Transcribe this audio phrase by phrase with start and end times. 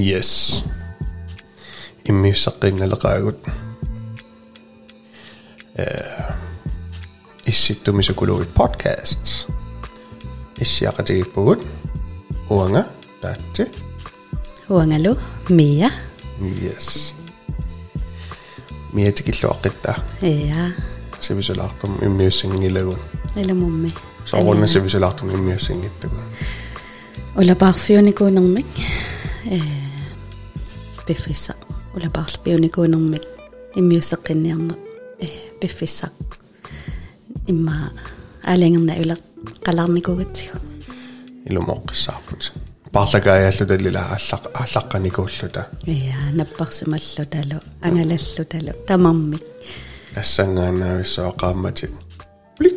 [0.00, 0.64] Yes.
[2.08, 3.36] Imisakin nalakagod.
[5.76, 6.24] Uh,
[7.44, 9.44] isit dumi sa kulawit podcast.
[10.56, 11.60] Isyakati ipod.
[12.48, 12.86] Uanga,
[13.20, 13.68] dati.
[14.72, 15.16] Uanga lo,
[15.52, 15.90] Mia.
[16.40, 17.12] Yes.
[18.96, 20.00] Mia tikilokit ta.
[20.24, 20.72] Yeah.
[21.20, 22.96] Sabi sa laktam, imusing nilagun.
[23.36, 23.92] Alam mo, Mia.
[24.24, 26.12] So runde så vi så lagt om i mere seng lidt.
[27.34, 29.89] Og la bare fyren i går ikke?
[31.10, 31.54] Э пиффисса.
[31.94, 33.22] Улапаарфиуникуунэрмик
[33.74, 34.74] иммиуссеққинниарне
[35.20, 35.26] э
[35.60, 36.10] пиффисса.
[37.46, 37.90] имма
[38.44, 39.16] аалингерна ула
[39.64, 40.58] қаларникугатсигу.
[41.46, 42.52] Илумоққиссаарпут.
[42.92, 45.66] парлагааяаллуталлила ааллақ ааллаққаникууллута.
[45.86, 49.42] Ja, наппарсималлу талу ангалаллу талу тамармик.
[50.14, 51.86] тассангаанаависсоо qaamмати
[52.58, 52.74] плик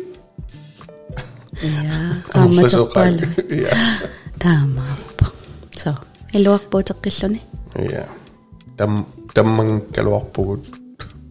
[1.62, 3.26] Ja, qaammatеққалу.
[3.54, 3.76] я
[4.38, 5.26] Таамааппа.
[5.74, 5.90] So,
[6.32, 7.40] илуарпуутеққиллуни.
[8.73, 10.65] я там тамман калуарпугут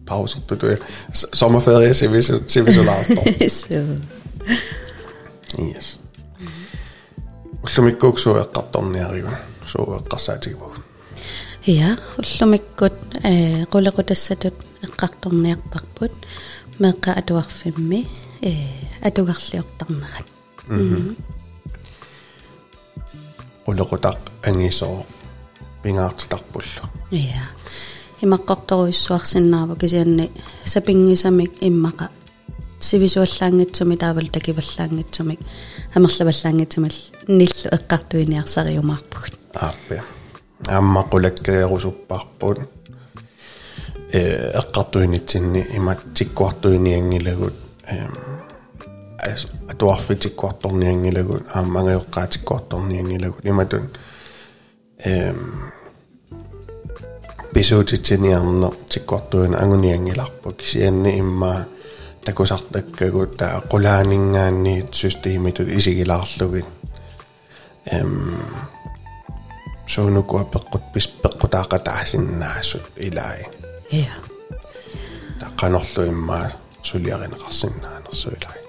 [0.05, 0.67] паусертуту
[1.11, 3.99] sommerferie сивис сивисулаарто So.
[5.57, 5.97] yes
[7.63, 10.73] уллумиккууксуу эққарторниаригун суу эққарсаатигву
[11.65, 12.93] Ja, уллумиккут
[13.23, 16.11] э qulaqutassatut эққарторниарпарпут
[16.79, 18.07] меққа атуарфимми
[18.41, 18.53] э
[19.01, 20.25] атугарлиортарнерат.
[23.67, 25.05] улеқутақ ангисоо
[25.84, 27.44] пингаартитарпуллу Ja.
[28.22, 30.30] имаққорторуиссуарсинаава кисианни
[30.64, 32.08] сапингисамик иммақа
[32.80, 35.40] сивисуаллаангитсуми таавал такиваллаангитсумик
[35.94, 36.96] амерлаваллаангитсумал
[37.28, 40.02] ниллу эққартуиниарсариумаарпугут ааппи
[40.78, 42.58] аммақулаккаерусуппарпут
[44.12, 44.20] э
[44.60, 47.54] эққартуинитсинни имат тиккуартуиниангилагут
[47.94, 48.12] эм
[49.72, 53.90] атуарфитиккуарторниангилагут ааммангайоққаатиккуарторниангилагут иматун
[54.98, 55.38] эм
[57.53, 61.65] бисуутитсиниарне тиккуартуина ангуниангиларпу кисианни иммаа
[62.25, 66.65] такусартаккагут таа qulaanингаанни системитут исигилаарлугит
[67.91, 68.37] эм
[69.87, 73.45] соонукуа пеққут пис пеққутаақатаасиннаассут илаи
[73.91, 74.13] Ja.
[75.41, 76.47] таққанерлу иммаа
[76.83, 78.59] сулиаринеқарсиннаанерсу илаи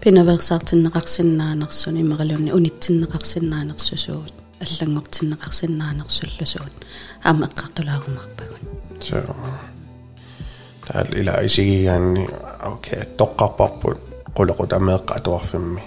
[0.00, 6.86] пинаверсаартиннеқарсинаанерсуни имералунни унитсиннеқарсинаанерсусуут аллангортиннеқарсинаанерсуллусуут
[7.24, 8.60] аама эққартулаарумарпагун
[9.00, 9.36] so
[10.86, 12.24] таал илаи исигигаанни
[12.72, 13.98] окей тоққарпарпут
[14.36, 15.82] qulaqut ameeqqa atuarfimmi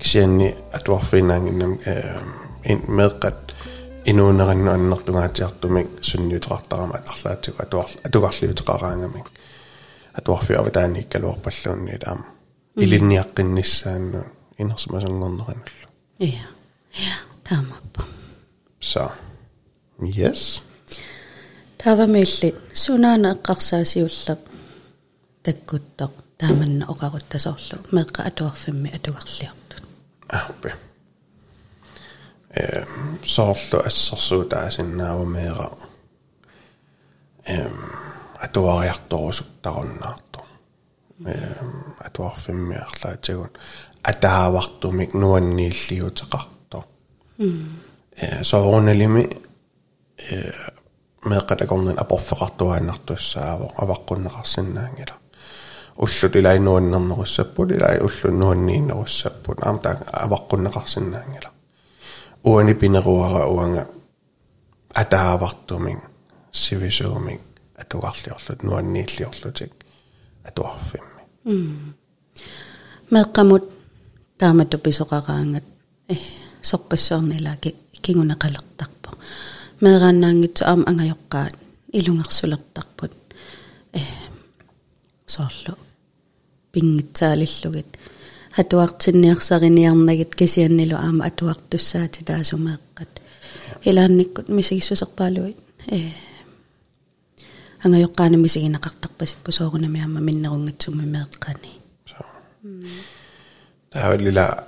[0.00, 1.86] кисианни атуарфинаангиннам э
[2.64, 3.38] ин меэккат
[4.10, 9.26] инуунеранну аннертунгаатиартумик сунниутеқартарамат арлаатсику атуар атугарлиутеқараангамик
[10.18, 12.26] атуарфиава таани иккалуарпаллуунни таама
[12.76, 14.20] илинниаққиннссаанну
[14.58, 15.46] инерсмасангорнерануллу
[16.18, 16.46] Ja.
[16.92, 17.14] Ja,
[17.49, 18.03] таамаппа.
[18.81, 19.11] so
[19.99, 20.61] yes.
[21.83, 24.39] Таавамиилли сунаана эққарсаасиуллақ
[25.43, 29.83] таккуттоқ тааманна оқаруттасоорлу меққа атуарфимми атугарлиартут.
[30.29, 30.75] ахпе
[32.55, 35.69] эм соорлу ассерсуу таасиннаавамеера
[37.45, 37.75] эм
[38.45, 40.39] атуариарторусуттаруннаарту
[41.25, 43.51] эм атуарфиммиарлаатигун
[44.03, 46.56] атаавартумик нуаннииллиутеқарто
[47.38, 49.36] э сооруналими
[50.18, 50.52] э
[51.24, 55.14] меқатакорнин апорфеқартуааннартуссааво аваққуннеқарсинаангила
[55.96, 61.50] уллут илайнуаннернеруссаппут илай уллун нуаннииннеруссаппут аам таа аваққуннеқарсинаангила
[62.42, 63.86] уани пинеруара уанга
[64.94, 65.98] атаавартумик
[66.50, 67.40] сивисуумик
[67.76, 69.72] атугарлиорлут нуаннииллиорлутик
[70.44, 71.22] атуарфимми
[73.10, 73.64] меққамут
[74.38, 75.64] таамату писоқараангат
[76.61, 79.09] э сорпассуарнилааки кигунеқалертарпо
[79.81, 81.55] меерааннаангитсу аама ангайоққаат
[81.91, 83.13] илунгерсулертарпут.
[83.93, 83.99] Э
[85.25, 85.77] соорлу.
[86.71, 87.97] Пингитсаалиллугит.
[88.55, 93.11] Атуартинниарсариниарнагит кисианнилу аама атуартуссаати таасумеэққат
[93.83, 95.57] илаанниккут мисигиссусерпаалуит
[95.87, 96.11] э
[97.83, 101.71] ангайоққаана мисигинеқартарпасиппу соорунами аама миннерунгатсумми меэққани
[103.91, 104.67] таавалила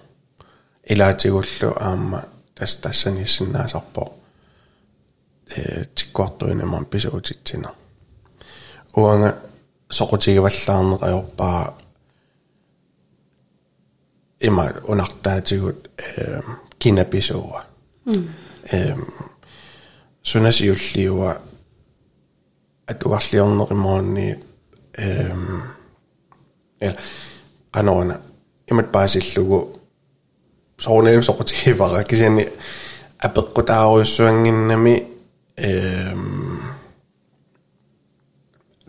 [0.90, 2.24] илаатигуллу аама
[2.54, 4.12] тас тассаниссиннаасарпо
[5.56, 7.70] э тиккуартуинаман писуутитсина
[8.94, 9.38] уанга
[9.90, 11.74] соқутигиваллаарнеқаёрпаа
[14.40, 16.40] има унартаатигут э
[16.78, 17.64] кинаписууа
[18.72, 18.94] э
[20.22, 21.40] сунасиуллиуа
[22.86, 24.38] атуарлиорнеримоонни
[24.98, 25.34] э
[26.80, 26.96] э
[27.70, 28.20] канаона
[28.70, 29.79] имат паасиллугу
[30.80, 32.52] соорнеем соқутигивара кисиани
[33.18, 35.08] апеққутааруйуссуангиннами
[35.56, 36.60] эм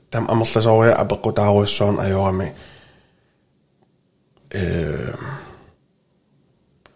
[0.10, 2.54] там амерласоориа апеққутааруйуссуарн ажорами
[4.52, 5.14] э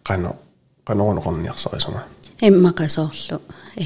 [0.02, 0.36] кано
[0.84, 2.04] канорунеқорниарсарисама
[2.40, 3.40] иммақасоорлу
[3.76, 3.84] э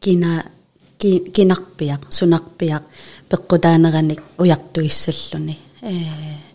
[0.00, 0.44] кина
[0.98, 2.82] кинарпиақ сунарпиақ
[3.30, 6.45] пеққутаанераник уяртуиссаллуни э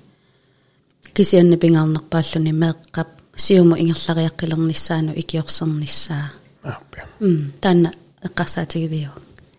[1.14, 6.32] кисианни пингаарнерпааллуни меэққап сиуму ингерлариаққилерниссаану икиорсерниссаа
[6.64, 7.90] ааппи м таана
[8.28, 9.12] эққарсаатигивиу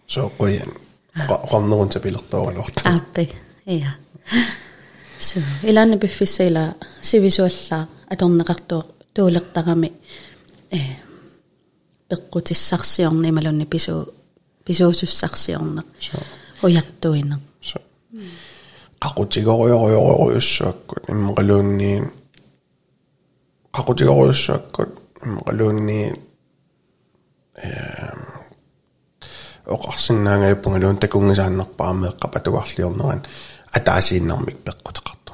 [0.09, 0.71] so qoyan
[1.51, 3.25] qornerun tapillertooralorta ааппи
[3.67, 3.93] иа
[5.29, 8.83] so илаана пиффиссаила сивисуаллаа аторнеқартуо
[9.15, 9.93] туулертарами
[10.71, 10.81] э
[12.11, 13.95] пеққутиссарсиорни малунни пису
[14.65, 16.17] писуусуссарсиорнеқ so
[16.63, 17.79] уяртуинеқ so
[21.14, 22.04] Иммақалуунниин
[23.76, 24.92] qaqutigoruйuссуаккут
[25.26, 26.16] иммақалуунниин
[27.64, 27.70] э
[29.76, 33.22] оқарсиннаангайппунгалуун такунгисааннерпаамеэққап атугарлиорнеран
[33.78, 35.32] атаасииннармик пеққутеқарту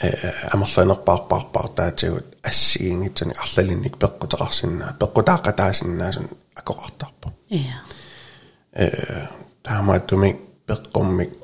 [0.00, 0.08] э
[0.54, 6.26] амерланерпаарпаарпаар таатигут ассигингитсани арлалинник пеққутеқарсиннаа пеққутаақатаасиннааsun
[6.60, 7.76] акоқартарпу иа
[8.72, 9.28] э
[9.62, 10.36] таамааттумик
[10.68, 11.41] пеққуммик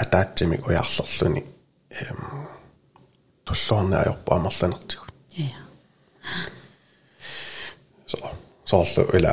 [0.00, 1.42] атаатсимик уяарлерлуни
[2.00, 2.20] эм
[3.44, 5.60] туллуарнаajorpa амерланертигут иа
[8.10, 8.18] so
[8.64, 9.32] sooрлу ила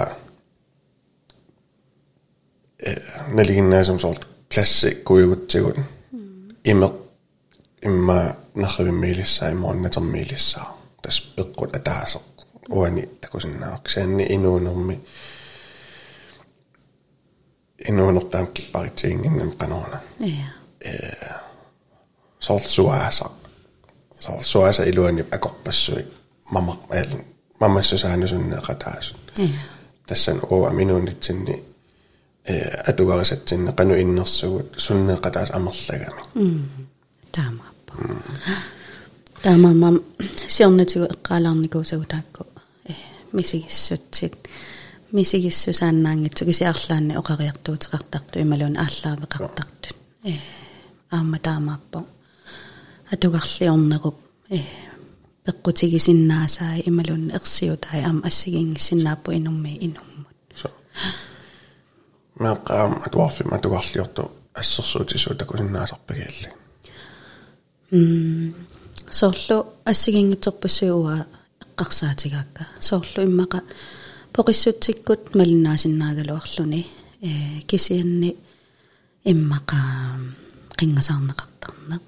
[2.79, 2.91] э
[3.35, 5.77] налигиннаасум соорт классик куйгутсигут
[6.63, 6.87] име
[7.81, 10.67] имма нахривиммилиссаа имуаннатермилиссаа
[11.01, 12.23] тас пеққут атаасеқ
[12.69, 14.95] уани такусиннаақ саанни инуунерми
[17.89, 20.01] инуунертаам киппаритсиингиннам канаона
[20.84, 21.30] Eh,
[22.40, 23.30] soltsuäsa,
[24.20, 26.06] soltsuäsa iluini niin akorpassui
[26.52, 27.08] mamma el
[27.60, 29.18] mammassa säännösynne kataasun.
[30.06, 31.62] Tässä on oo minuunit sinne
[32.44, 36.22] eh, atugaaliset sinne kanu innersuut sunne kataas amerlagami.
[37.32, 37.94] Taamappa.
[39.42, 39.92] Taamamma
[40.46, 42.46] sionnetigu eqqaalarnikuusagutaakku
[43.32, 44.48] misigissutsit
[45.12, 49.96] misigissusaannaangitsuki siarlaanni oqariartuutiqartartu imaluun aallaaveqartartut.
[51.10, 52.04] Аама таамааппа
[53.12, 54.16] атугарлиорнеруп
[54.50, 54.60] э
[55.44, 60.68] пеққутигисиннаасаа ималуун ерсиутай аама ассигингиссиннааппу инумми инуммут so
[62.38, 66.50] меққаам атуарфим атугарлиорту ассерсуутисуу такусиннаасарпагаалли
[67.92, 68.54] м
[69.10, 71.26] соорлу ассигингитерпассууа
[71.62, 73.62] эққарсаатигаакка соорлу иммақа
[74.34, 76.86] поқиссутсиккут малиннаасиннаагалуарлуни
[77.22, 78.36] э кисианни
[79.24, 79.78] иммаqa
[80.78, 82.04] qingasarneqartarneq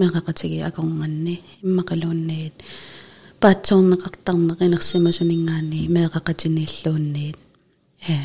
[0.00, 1.34] meqaqatigi akornganni
[1.66, 2.56] immaqaluunniit
[3.42, 7.38] paatsoorneqartarneq inersimasuninngaani meqaqatiniilluunniit
[8.12, 8.16] э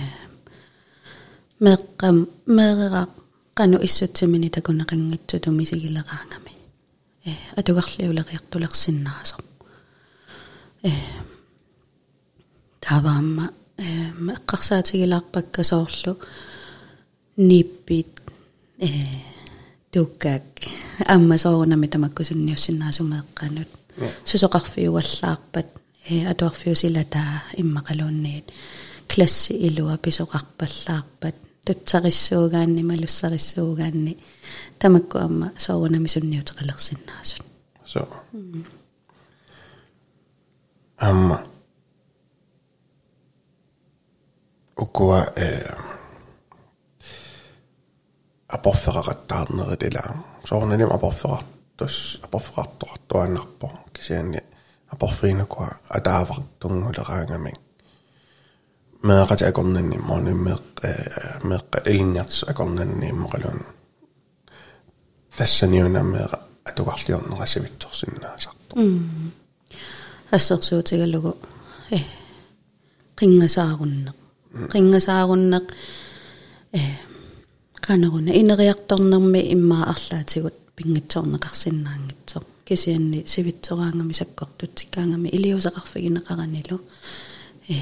[1.66, 2.18] meqqam
[2.58, 3.12] meeqaq
[3.58, 6.54] qanu issutsimini takuneqinngitsutu misigileraangami
[7.30, 9.38] э атугарлиулериартулерсиннааso
[10.90, 10.92] э
[12.86, 13.46] таваама
[13.86, 13.88] э
[14.28, 16.14] меққарсаатигилаарпакка соорлу
[17.50, 18.12] ниппит
[18.88, 19.31] э
[19.93, 20.43] туккак
[21.07, 23.71] амма соорнами тамаккусунниуссиннаасумеэққанут
[24.25, 25.69] сусоқарфиуаллаарпат
[26.09, 28.47] э атуарфиусилатаа иммақалуунниит
[29.11, 34.15] класси илуа писоқарпаллаарпат тутсариссуугаанни малуссариссуугаанни
[34.79, 37.47] тамакку амма соорнами сунниутеқалерсиннаасут
[37.87, 38.03] so
[40.99, 41.39] amma
[44.77, 45.71] ukua э
[48.51, 50.03] апорфеқақаттаарнерит ила
[50.45, 54.43] соорнаним апорфеқартус апорфеқартоқартуаннарпо кисианни
[54.89, 57.55] апорфиинукуа атаавартунгулераангами
[59.03, 60.63] меэқати акорнанни мони меэқ
[61.49, 63.61] меэққат илинниартс акорнанни иммоқалуун
[65.37, 68.75] тассаниунаммеэqa атугарлиорнерасивитсорсиннаасарту
[70.31, 71.37] ассерсуутигалугу
[71.91, 71.99] э
[73.19, 74.17] qingasaarunnaq
[74.73, 75.67] qingasaarunnaq
[76.73, 76.81] э
[77.82, 86.78] qanaruна инериарторнерми иммаа арлаатигут пингитсорнеқарсинаангитсо кисианни сивитсораангами саккортутсикаангами илиусеқарфигинеқаранилу
[87.70, 87.76] э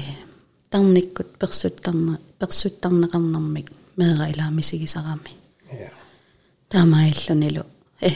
[0.70, 5.32] тарниккут персуттарна персуттарнеқарнэрмик меера илаамисигисарами
[5.72, 5.90] я
[6.68, 7.64] таамаиллунилу
[8.00, 8.10] э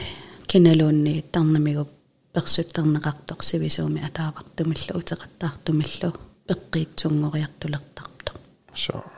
[0.46, 1.90] киналуунни тарнамигуп
[2.34, 6.10] персуттарнеқартоқ сивисууми атаавартумиллу утеқаттаартумиллу
[6.48, 8.32] пеққиитсунгориартулертарто
[8.74, 9.13] so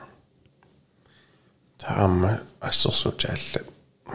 [1.77, 3.61] таама ассерсутаалла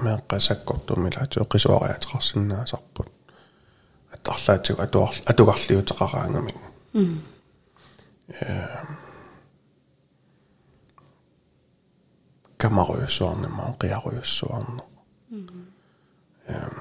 [0.05, 3.09] меэққасаккортумилаату қисуариатеқарсинаасарпут
[4.15, 6.59] аттарлаатсуг атуар атугарлиутеқараангамик
[12.57, 14.83] камаруйуссуарнамаа қиаруйуссуарне
[16.49, 16.75] эм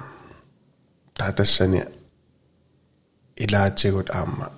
[1.14, 1.82] таатассани
[3.36, 4.52] илаатигут аама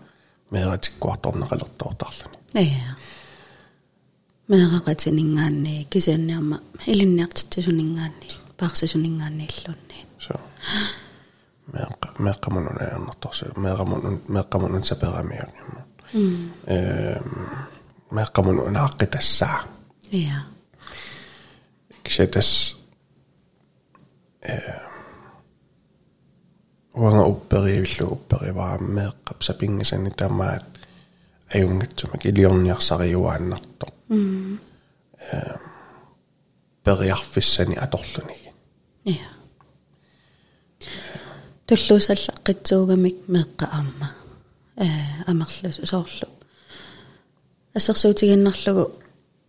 [0.51, 2.96] меэратиккуарторнеқалертоортарлуни неа
[4.52, 6.58] meeqaqatiningaanni kisianniarma
[6.88, 10.34] ilinniartittasuningaanni paarsasuninggaanniillunni so
[11.74, 15.82] meeqqa meeqqamunun aannertorsu meeqamunun meeqqamunun saperamiaqimma
[16.76, 17.30] ehm
[18.18, 19.60] meeqqamunun aaqqitassaa
[20.20, 20.38] ia
[22.04, 22.50] kisetas
[24.54, 24.94] ehm
[27.02, 30.66] wanga upperivillu upperivaa meeqqap sapingisani tamaat
[31.56, 33.93] ajungatsumak iliorniarsariuaannertor
[36.85, 38.50] периарфиссани аторлуниги
[39.05, 39.31] неа
[41.67, 44.09] туллуусаллаққитсуугамик меққа аама
[44.76, 44.87] э
[45.31, 46.28] амерлус соорлу
[47.76, 48.85] ассерсуутигиннарлугу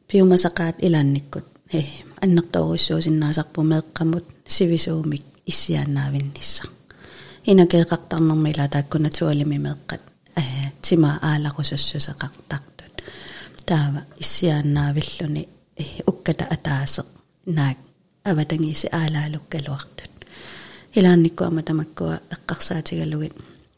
[0.09, 1.81] пиумасақаат илаанниккут э
[2.23, 4.25] аннертооруссуусиннаасарпу меэққамут
[4.55, 6.63] сивисуумик иссиаанаавиннисса
[7.51, 10.01] инакеэқартарнэрми ила тааккуна туалими меэққат
[10.41, 10.43] э
[10.81, 12.72] тима аалақусуссусеқартартут
[13.65, 15.43] таава иссиаанаавиллуни
[15.83, 17.01] э укката атаасе
[17.45, 17.77] наак
[18.29, 20.13] аватангиси аалаалуккалуартут
[20.97, 23.35] илаанниккуама тамаккуа эққарсаатигалугит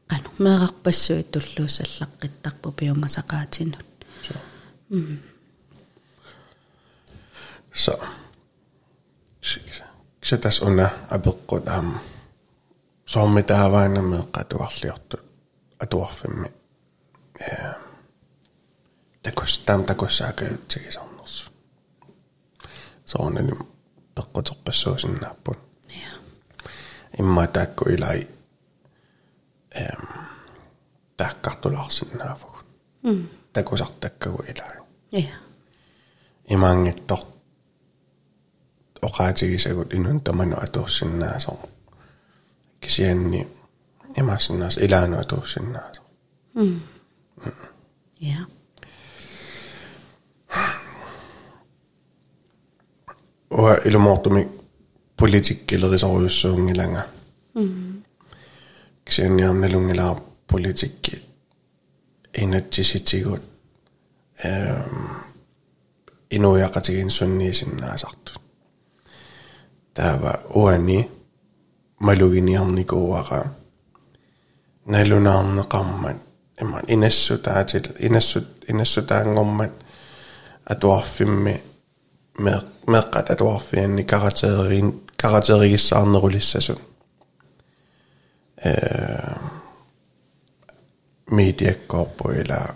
[0.10, 3.88] qanu meeqarpassuit tulluussallaqqittарпу пиумасақаатинут
[7.84, 7.94] so
[10.22, 11.88] кисатас уна апеққут аам
[13.06, 15.24] соорми тааваанамме qatuarliortut
[15.84, 16.50] atuarfimmi
[17.40, 17.85] э
[19.26, 21.52] такус таам такуссаакаютсигисарнерсу
[23.06, 23.54] соорнани
[24.16, 25.60] пеққутерпассуусиннааппут
[25.90, 26.12] ja
[27.20, 28.28] имма таакку илай
[29.72, 30.04] эм
[31.18, 32.58] тааккартулаарсиннаафагу
[33.04, 34.78] mm такусартаккагу илай
[35.12, 35.36] ja
[36.46, 37.20] имаангиттор
[39.02, 41.58] оқаатигисагут инун таману атууссиннаасо
[42.80, 43.48] кисианни
[44.16, 46.02] имаасиннаас илаану атууссиннаасо
[53.46, 54.48] mm ja уа илумоортуми
[55.18, 57.02] политиккилерисоруйуссуунгилага
[57.56, 58.04] mm
[59.06, 61.24] кисианниарналунгилаа политикки
[62.34, 63.42] инатсиситигут
[64.44, 64.96] эм
[66.32, 68.42] инуяқатигин сунниисиннаасартут
[69.94, 71.10] таава уани
[72.00, 73.42] малугиниарникууара
[74.86, 76.18] налунаарнеқармат
[76.62, 79.74] иман инассутаатил инассут инассутаангормат
[80.66, 81.62] атуарфимми
[82.46, 86.80] меқ меққат атуарфианни каратерин каратеригиссаарнерулиссасут
[88.64, 89.36] э
[91.28, 92.76] медиаккорпуила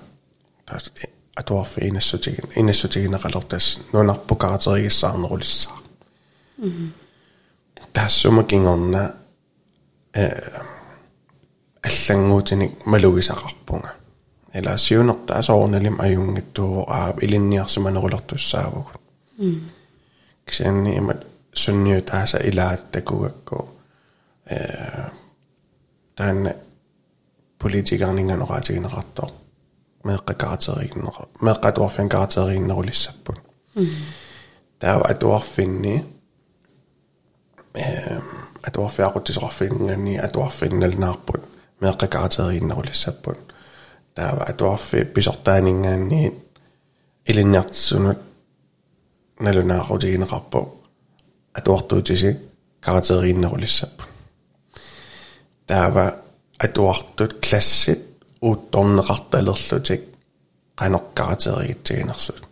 [0.66, 0.92] тас
[1.36, 5.78] атуарфи инассутигин инассутигинеқалертас нунарпу каратеригиссаарнерулиссаа
[7.94, 9.16] таассумакингорна
[10.14, 10.30] э
[11.84, 13.92] аллангуутиник малугисақарпунга
[14.54, 17.14] эла сиунерта асоорналим аюнгиттуу аа
[21.66, 23.76] kunnioittaansa ila, että kukakko
[26.16, 26.54] tämän
[27.62, 29.37] politiikkaan ingan oraatikin ratto.
[30.04, 30.90] Melkka kaatsariin,
[31.42, 33.37] melkka tuoffin kaatsariin noulissappun.
[34.78, 36.21] Tämä on tuoffin niin,
[38.66, 41.49] at uaffi aqutisqarfilingani at uaffinnalnaarput
[41.80, 43.54] meeqqakaarteriinnerulissapput
[44.14, 46.42] taava at uaffi pisortaaningaanni
[47.28, 48.19] ilinniartissunut
[49.41, 50.61] налунаарутигинеқарпу
[51.59, 52.31] атуартуутиси
[52.81, 54.09] каратеригиннерулиссаппут
[55.67, 56.05] таава
[56.59, 58.01] атуартут классит
[58.43, 60.03] уутторнеқарталерлутик
[60.81, 62.43] qanoqqaraterigitsiginersut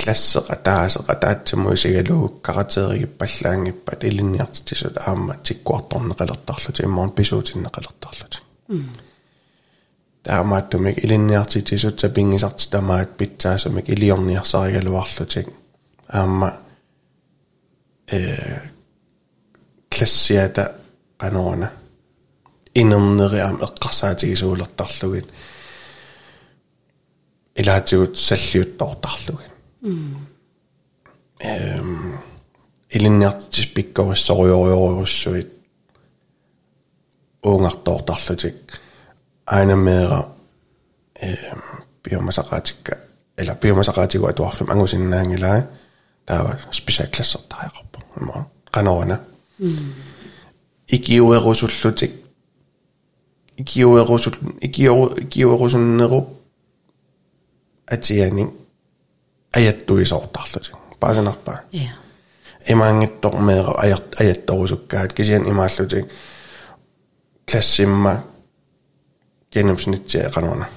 [0.00, 8.38] классеqa таасеqa таатсимуисигалугук каратеригиппаллаангиппат илинниартитисут аама тиккуарторнеқалертарлути иммаун писуутиннеқалертарлути
[10.28, 15.46] таамааттумик илинниартитисут сапингисарти тамаат питсаасумик илиорниарсаригалуарлутик
[16.08, 16.48] аама
[18.12, 18.60] э
[19.90, 20.64] классиата
[21.18, 21.68] qanoona
[22.74, 25.26] инернериам эққарсаатигисуулертарлугит
[27.60, 29.52] илаатигут саллиуттортарлугин
[31.40, 32.20] эм
[32.90, 35.48] илинниартис пиккориссориориориуссуит
[39.56, 39.74] aina
[41.22, 41.52] eh,
[42.02, 42.96] biomasaqaatsikka
[43.38, 45.62] ela biomasaqaatiko atuarfim angusinnaangilaa
[46.26, 49.18] taava special klassertariqarpu imma qanorana
[49.58, 49.92] mm.
[50.92, 52.28] ikiuerusullutik
[53.58, 56.38] ikiuerusul ikiu ikiuerusunneru.
[57.90, 58.48] Atiani
[59.56, 61.90] ajattuisortarlutik paasanarpa ja
[62.68, 66.04] imaangittormeera ajat ajattorusukkaat kisian imaallutik
[67.50, 68.16] klassimma
[69.48, 70.68] классимма генемснитсиа канона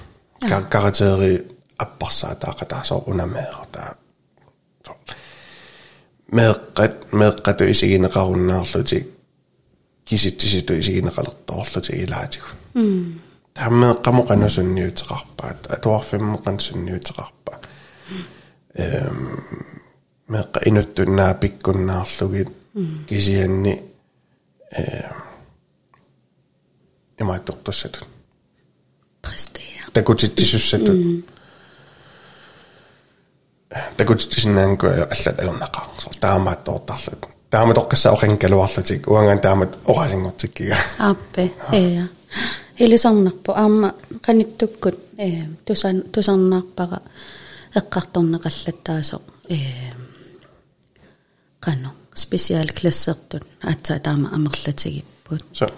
[0.70, 1.46] каратери
[1.78, 3.96] аппарсаа таақатаасоо унамеера таа
[6.30, 9.06] меэккат меэккату исигинеқаруннаарлутик
[10.04, 12.46] киситтиситу исигинеқалерторлутик илаатигу
[13.54, 17.52] таммеэққамо канусунниутеқарпаат атуарфиммеқан сунниутеқарпа.
[18.74, 19.44] Эм
[20.28, 22.48] меэққа инуттуннаа пиккуннаарлугит
[23.08, 23.82] кисианни
[24.70, 25.10] э
[27.18, 28.08] имааттортуссатут
[29.22, 31.24] præstere такутиттисуссатут
[33.96, 41.50] такутиттисиннаангку аллат агернақарсо таамааттоортарлут таамат оққассаа оқинкалуарлутик уангаан таамат орасингортиккига appe
[41.96, 42.06] ja
[42.78, 43.94] илисарнарпу аама
[44.26, 45.44] qanitukкут э.
[45.64, 47.00] Тусан тусарнаарпара
[47.74, 49.56] эққарторнеқаллаттаасо э
[51.60, 55.70] qano специал классертут аатса таама амерлатигиппут so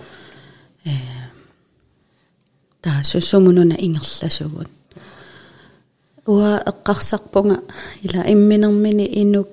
[2.85, 4.71] таа суссумунуна ингерласугут
[6.33, 7.57] уа эққарсарпунга
[8.07, 9.51] ила имминермини инук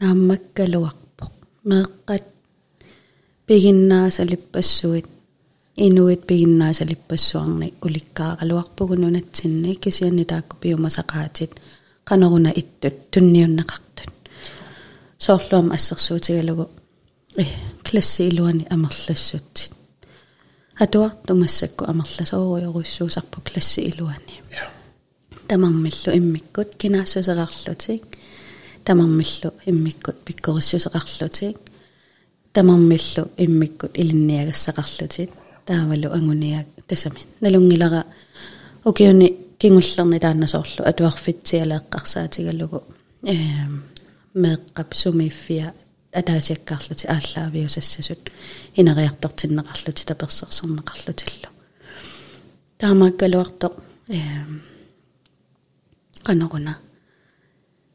[0.00, 1.32] нааммаккалуарпоқ
[1.68, 2.24] меэққат
[3.46, 5.06] пигиннаасалиппассуит
[5.86, 11.52] инуит пигиннаасалиппассуарни уликкааралуарпугунунатсинни кисианни таакку пиумасақаатит
[12.08, 14.12] qanоруна иттут тунниуннеқартут
[15.24, 16.64] соорлуам ассерсуутигалугу
[17.42, 17.44] э
[17.86, 19.75] класси илуани амерлассутсит
[20.78, 24.68] атуар тумассакку амерласоориоруссуусарпу класси илуани ja
[25.48, 28.02] тамармиллу иммиккут кинаассусеқарлутик
[28.84, 31.56] тамармиллу иммиккут пиккориссусеқарлутик
[32.52, 35.30] тамармиллу иммиккут илинниагассақарлутик
[35.64, 38.04] таавалу ангуниак тасами налунгилара
[38.84, 42.82] окиуни кингуллерни тааннасоорлу атуарфитсиалеэққарсаатигалугу
[43.22, 43.84] эм
[44.34, 45.72] меэққап сумииффиа
[46.20, 48.32] атаасиаккаарлути ааллаавиусассасут
[48.80, 51.50] инериартартиннеқарлути таперсерсернеқарлутиллу
[52.78, 53.68] таамааккалуарто
[54.08, 54.62] эм
[56.26, 56.78] qanоруна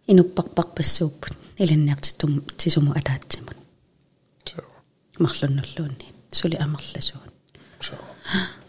[0.08, 3.58] инуппарпарпассууппут илинниартитум тисуму атаатсимут
[5.20, 7.34] марлуннуллуунни сули амерласуут
[7.82, 7.98] so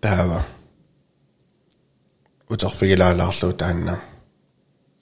[0.00, 0.44] таава.
[2.48, 4.00] Утерфигилаалаарлуу таанна.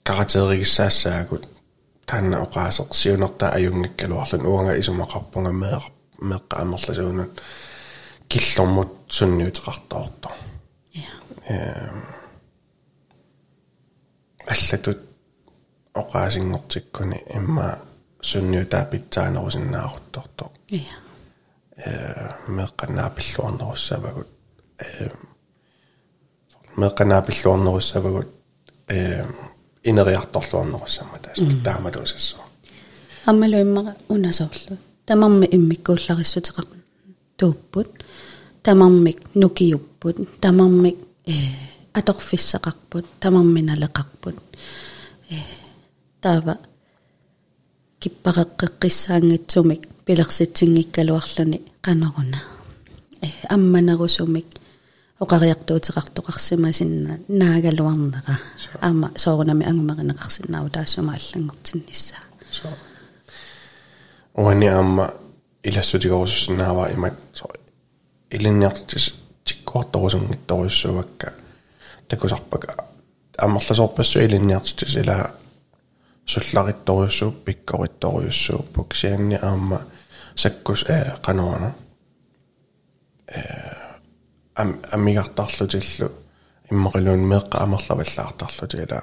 [0.03, 1.47] Каратеригиссаассаагут
[2.09, 5.79] таанна оqaасеқ сиунерта аюнгаккалуарлун уанга исумақарпунга меэ
[6.31, 7.33] меққа амерласуунут
[8.31, 10.29] киллормут сунниутеқартаорто
[11.49, 11.97] эм
[14.53, 14.99] аллатут
[15.93, 17.79] оqaасингортиккуни имма
[18.21, 20.81] сунниутаа питсаанерусиннаарутторто я
[21.85, 24.27] э меққанаапиллуарнеруссавагут
[24.79, 25.09] э
[26.75, 28.29] меққанаапиллуарнеруссавагут
[29.83, 32.43] э инериарторлуарнеруссамма таас таамалуусассоо
[33.25, 36.65] аммалу иммара унасоорлу тамарми иммиккууллариссутеқар
[37.37, 37.87] тууппут
[38.63, 41.33] тамармик нукиуппут тамармик э
[41.93, 44.37] аторфиссақарпут тамарминалеқарпут
[45.29, 45.35] э
[46.21, 46.57] таава
[48.01, 52.39] киппареққеққиссаангитсумик пилерситсингиккалуарлуни қанеруна
[53.21, 54.45] э амманерусумик
[55.20, 58.38] оқариартуутеқартоқарсимасинна наагалуарнера
[58.80, 62.18] аама соорунами ангумеринеқарсинаау таассума аллангортинниссаа
[62.50, 62.68] so
[64.34, 65.14] уани амма
[65.62, 67.46] илассутигорусуснаава имат so
[68.30, 69.14] илинниартис
[69.44, 71.32] тиккуарторусунгитторуссуакка
[72.08, 72.84] такусарпака
[73.38, 75.30] аммерласоорпассу илинниартис ила
[76.26, 79.82] сулларитторуссуу пиккоритторуссууппук сианни аама
[80.34, 81.74] саккус э кануана
[83.28, 83.77] э
[84.61, 86.09] ам аммигартарлутиллу
[86.71, 88.99] иммақилуун меэққа амерлаваллаартарлутила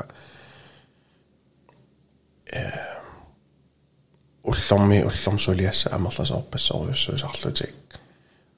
[4.45, 7.75] уллорми уллорсулиасса амерласоорпассоруйуссуусарлутик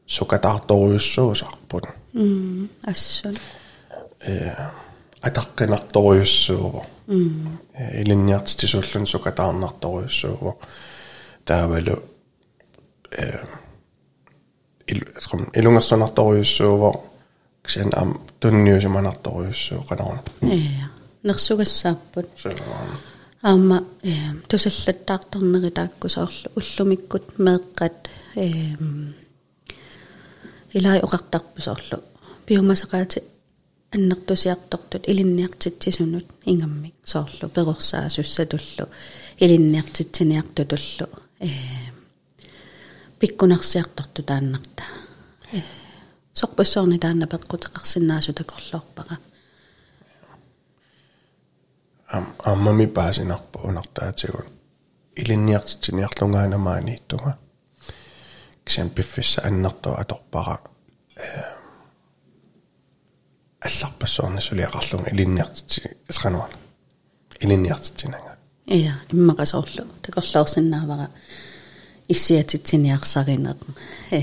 [0.06, 1.84] сукатаарторуйуссуусарпут
[2.14, 3.36] м ассун
[4.20, 4.54] э
[5.22, 10.56] атаққинарторуйуссуува э илинниартитисуллун сукатаарнарторуйуссуува
[11.44, 12.02] таавалу
[13.10, 13.38] э
[14.87, 16.91] ил тром илунгерсонарторуйуссуува
[17.63, 20.89] ксен ам тунниусиманарторуйуссуу канарун иа
[21.23, 22.51] нерсугассааппут so
[23.43, 24.13] аама э
[24.47, 28.47] тусаллаттаартарнери тааккусоорлу уллумиккут меэккат э
[30.77, 31.97] илай оқартарпусоорлу
[32.45, 33.19] пиумасақаати
[33.95, 38.85] аннертусиартортут илинниартитсисунут ингаммик соорлу перорсаа суссатуллу
[39.43, 41.07] илинниартитсиниартутуллу
[41.39, 41.49] э
[43.19, 44.83] пиккунарсиарторту тааннарта
[45.51, 45.61] э
[46.33, 49.17] сорпассоорни таанна пеққутеқарсинаасу такорлоорпара
[52.07, 54.45] ам аммами паасинарпу унартаатигун
[55.15, 57.37] илинниартитсиниарлунгаанамаанииттуга
[58.65, 60.59] кисам пиффисса аннертуа аторпара
[61.15, 61.53] э
[63.63, 66.57] алларпассуарна сулиақарлунга илинниартитси исқануана
[67.39, 71.09] илинниартитсинага иа иммақасоорлу такорлоорсинаавара
[72.07, 73.57] иссиатитсиниарсаринеқ
[74.11, 74.21] э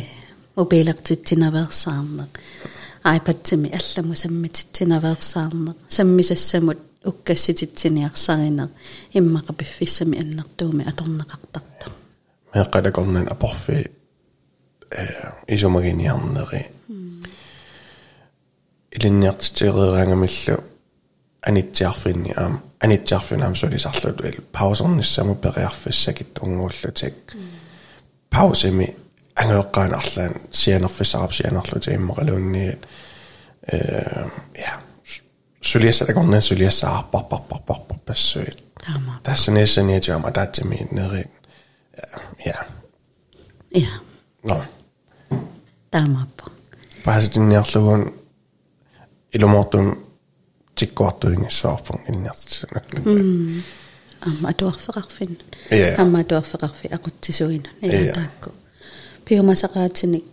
[0.56, 2.30] мобилертитсинаверсаарнеқ
[3.04, 8.70] айпадсими алламу саммититсинаверсаарнеқ саммисассамут уккассититсиниарсаринеқ
[9.14, 11.86] иммақа пиффиссами аннертууми аторнеқартарта
[12.54, 13.90] меққалакорнан апорфи
[14.90, 15.06] э
[15.48, 16.66] исумагиниарнери
[18.90, 20.62] илинниартитсиериангамиллу
[21.42, 27.14] анитсиарфинни аам анитсиарфинаам сулисарлут ил паусерниссаму периарфиссакит унгууллутик
[28.29, 28.95] pausimi
[29.39, 32.87] angeoqqaan arlaan sianerfissarap sianerlu tiimmarilunniit
[33.73, 34.81] э øh, ja.
[35.61, 38.65] Suliassalakornaa suliassaarparparparparpassuit
[39.23, 41.31] tässä niissä niitä jama tatsimi nerin
[42.45, 42.53] ja
[43.75, 43.87] ja.
[44.43, 44.63] No
[45.91, 46.43] tamappo
[47.05, 48.25] pääsitinniarlugun
[49.35, 49.95] ilumortum
[50.79, 52.81] tikkuartuingissaarpun innertisana
[54.20, 55.38] атуарфеқарфин
[55.70, 55.94] Иа.
[55.98, 58.04] аама атуарфеқарфи ақутсисуина Иа.
[58.04, 58.50] иа таакку
[59.24, 60.24] пиумасақаатиник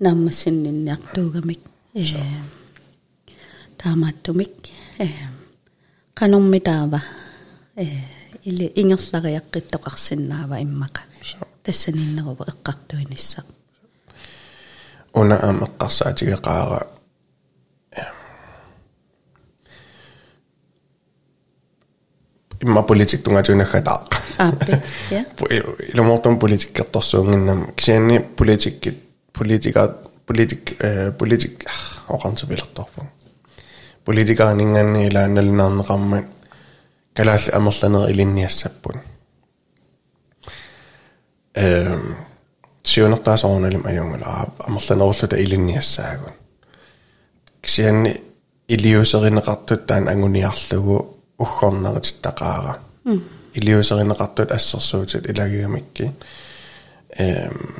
[0.00, 1.60] нааммассиннинниартуугамик
[1.94, 2.04] э
[3.78, 4.54] таамааттумик
[4.98, 5.08] э
[6.14, 7.02] канорми таава
[7.76, 7.86] э
[8.44, 11.02] или ингерлариаққиттоқарсинаава иммақа
[11.64, 13.46] тассаниннерува эққартуиниссақ
[15.14, 16.86] уна аам эққарсаатигеқаара
[22.60, 24.06] имма политик тунгатунаггатаа
[24.38, 25.24] ааппи я
[25.92, 28.96] илумортун политиккерторсуунгиннам кисианни политиккит
[29.32, 31.64] политика политик э политик
[32.08, 33.06] оқарнсапилерторпу
[34.04, 36.26] политикаанинганни илааналлинаарнеқармат
[37.14, 39.00] калаалли амерланери илинниассаппун
[41.54, 42.16] эм
[42.84, 46.32] сиунертаасоорналим аюнгала амерланеруллута илинниассаагун
[47.60, 48.20] кисианни
[48.68, 52.78] илиусеринеқартут таан ангуниарлугу уггорнерититтақаара
[53.54, 56.12] илиусеринеқартут ассерсуутит илагиамикки
[57.18, 57.74] эм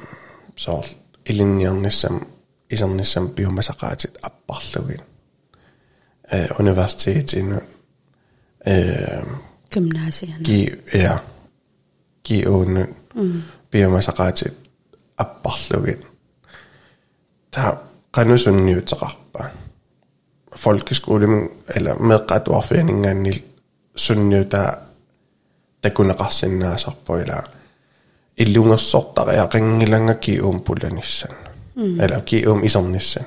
[0.57, 0.87] соор
[1.25, 2.27] илинниарниссам
[2.69, 5.03] исерниссам биомасақаатит аппарлугин
[6.31, 7.63] э университетину
[8.65, 9.25] э
[9.73, 11.23] гимнасиана ги я
[12.25, 12.89] ги оон
[13.73, 14.55] биомасақаатит
[15.17, 16.01] аппарлугит
[17.51, 19.51] та qanusунниутеқарпа
[20.57, 23.50] folkeskolen eller meqqatuarfianingaannil sunniuta
[25.83, 27.43] takunaqarsinnaasarpu ila
[28.39, 31.37] illungersortariа qangilanga kium pulanissan
[32.01, 33.27] eller kium isernissan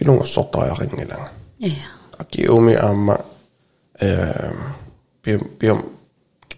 [0.00, 1.28] illungersortaria qangilanga
[1.60, 3.16] иа kiumi aamma
[4.02, 4.08] э
[5.24, 5.80] биом биом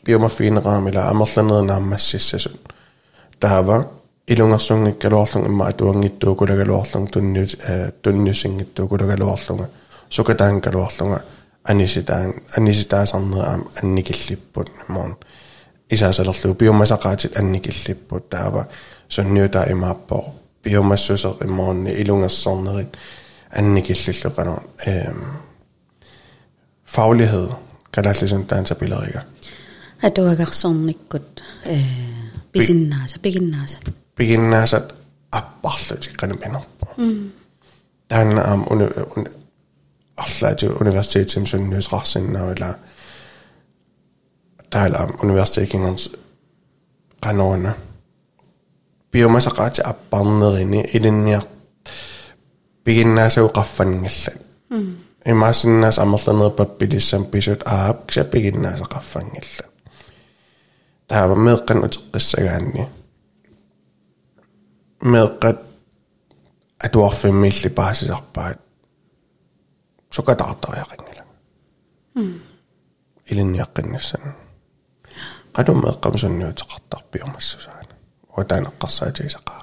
[0.04, 2.60] биомаффигинераамила амерланеринаармассиссасут
[3.40, 3.76] таава
[4.26, 9.68] илунгерсунгиккалуарлун имма атуангиттуу кулагалуарлун тунниут э тунниусингиттуу кулагалуарлунга
[10.10, 11.22] сукатаанкалуарлунга
[11.66, 15.16] аниситаан аниситаасарнераам анникиллиппут имаун
[15.90, 18.68] исаасалерлуу биомасақаатит анникиллиппут таава
[19.08, 22.96] сунниута имааппоо биомассусер имаунни илунгерсорнерит
[23.50, 25.18] анникиллиллуқанаа эм
[26.94, 27.52] faglighed
[27.94, 29.20] kalaallisun taansapilerika
[30.02, 31.78] атуагарсорниккут э
[32.52, 33.78] писиннааса пигиннааса
[34.18, 34.86] piginnaasat
[35.38, 36.86] apparlutik qaniminerpu
[38.08, 38.62] taanna aam
[40.17, 42.77] uni арлаату университетим сунниусеқарсиннаавила
[44.69, 46.09] таала аам университетингерс
[47.21, 47.71] qanoona
[49.11, 51.43] биомасақаати аппарнерини илинниар
[52.83, 54.37] piginnaasau qaffanngallat
[55.25, 59.71] имаасиннаас амерланерпаппилиссам писут аап кса piginnaasaqaffangallat
[61.07, 62.83] таава меэккан утеққиссагаанни
[65.01, 65.57] меэккат
[66.85, 68.66] атуарфиммиилли паасисарпаат
[70.14, 71.24] сукатаартариақингила
[73.30, 74.22] илинниаққиннассан
[75.56, 77.94] qadum meeqqam sunniuteqartarpiumassусаана
[78.36, 79.60] уатаанеққарсаатигисақаа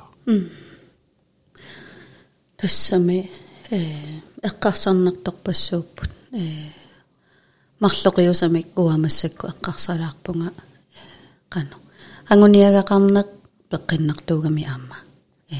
[2.65, 3.30] ассами
[3.72, 3.80] э
[4.50, 6.72] эққарсарнартарпассууппут э
[7.80, 10.52] марлоқиусамик уамассакку эққарсалаарпунга
[11.54, 11.76] қано
[12.32, 13.28] ангуниагақарнеқ
[13.72, 14.98] пеққиннартуугами аама
[15.50, 15.56] э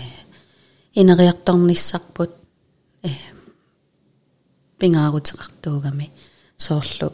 [1.00, 2.32] инериарторниссарпут
[3.04, 3.10] э
[4.85, 6.11] пингаарутеқартуугами
[6.59, 7.13] соорлу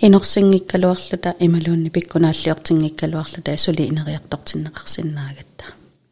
[0.00, 5.64] инорсингиккалуарлута ималуунни пиккунааллиортингиккалуарлута асули инериартортиннеқарсиннаагатта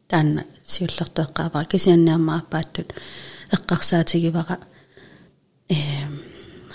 [0.07, 2.93] таанна сиуллертуэққаавара кисианнаама аппааттут
[3.55, 4.59] эққарсаатигивара
[5.69, 5.75] э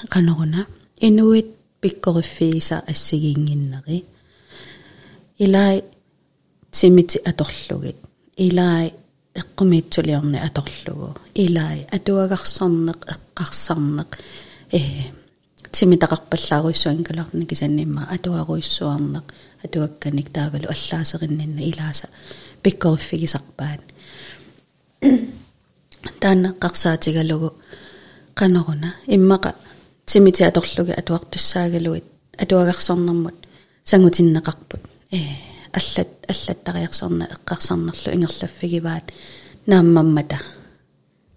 [0.08, 0.66] каноруна
[1.00, 1.46] инуит
[1.80, 4.04] пиккориффииса ассигингиннери
[5.38, 5.84] илай
[6.72, 7.96] тимити аторлугит
[8.36, 8.92] илай
[9.34, 14.10] эққумиитсулиорни аторлугу илай атуагарсорнеқ эққарсарнеқ
[14.72, 14.80] э
[15.72, 19.24] тимитақарпаллааруиссуан калорни кисаннимма атуаруиссуарнеқ
[19.64, 22.08] атуакканик таавалу аллаасериннинна илааса
[22.62, 23.82] пиккориффигисарпаат
[26.22, 27.54] тааннеққарсаатигалугу
[28.34, 29.54] каноруна иммақа
[30.06, 32.04] тимити аторлуги атуартуссаагалуит
[32.42, 33.34] атуагарсорнэрмут
[33.84, 39.12] сангутиннеқарпут э аллат аллаттариарсорна эққарсарнерлу ингерлаффигиваат
[39.66, 40.38] нааммаммата.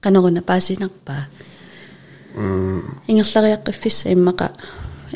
[0.01, 1.27] Каноруна паасинарпаа
[3.07, 4.51] ингерлариаққиффисса иммақа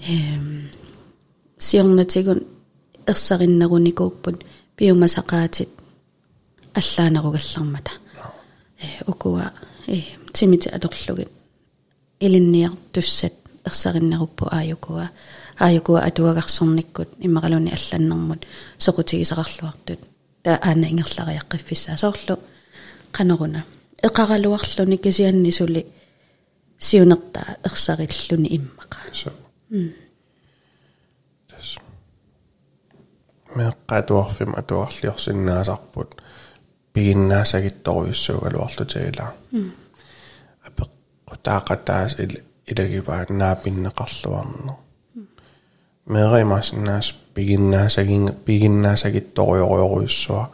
[0.08, 0.70] эм
[1.58, 2.44] сиорнатигун
[3.08, 4.46] ерсариннеруникууппут
[4.78, 5.70] пиумасақаатит
[6.74, 7.92] аллаанеругаллармата
[8.80, 9.52] э укуа
[9.88, 10.02] э
[10.34, 11.32] тимити аторлугит
[12.20, 13.34] илинниар туссат
[13.66, 15.10] ерсариннеруппу ааюкуа
[15.60, 18.42] ааюкуа атуагарсорниккут иммақалуни алланнэрмут
[18.86, 20.02] соқутигисақарлуартут
[20.44, 22.36] таа аана ингерлариаққиффиссаа соорлу
[23.12, 23.62] қанеруна
[24.08, 25.86] эқаралуарлуни кисианни сули
[26.80, 28.98] сиунертаа ерсариллуни иммаqa
[31.50, 31.68] тас.
[33.56, 36.10] Меққатуарфим атуарлиорсиннаасарпут
[36.94, 39.26] пигиннаасагитторуйуссуугалуарлутигила
[40.68, 42.12] апеққутаақатаас
[42.72, 44.87] илагиваат наапиннеқарлуарнер
[46.08, 50.50] меримасиннаас пигиннаасагин пигиннаасагитторуйоруйуссуа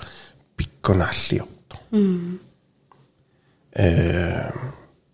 [0.58, 1.76] пиккунааллиорто
[3.76, 4.52] э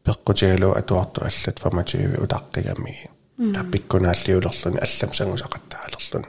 [0.03, 3.09] пеққутигалу атуарту аллат формативи утаққигамиги
[3.55, 6.27] таппиккунааллиулерлуни аллам сангусақаттаалерлуни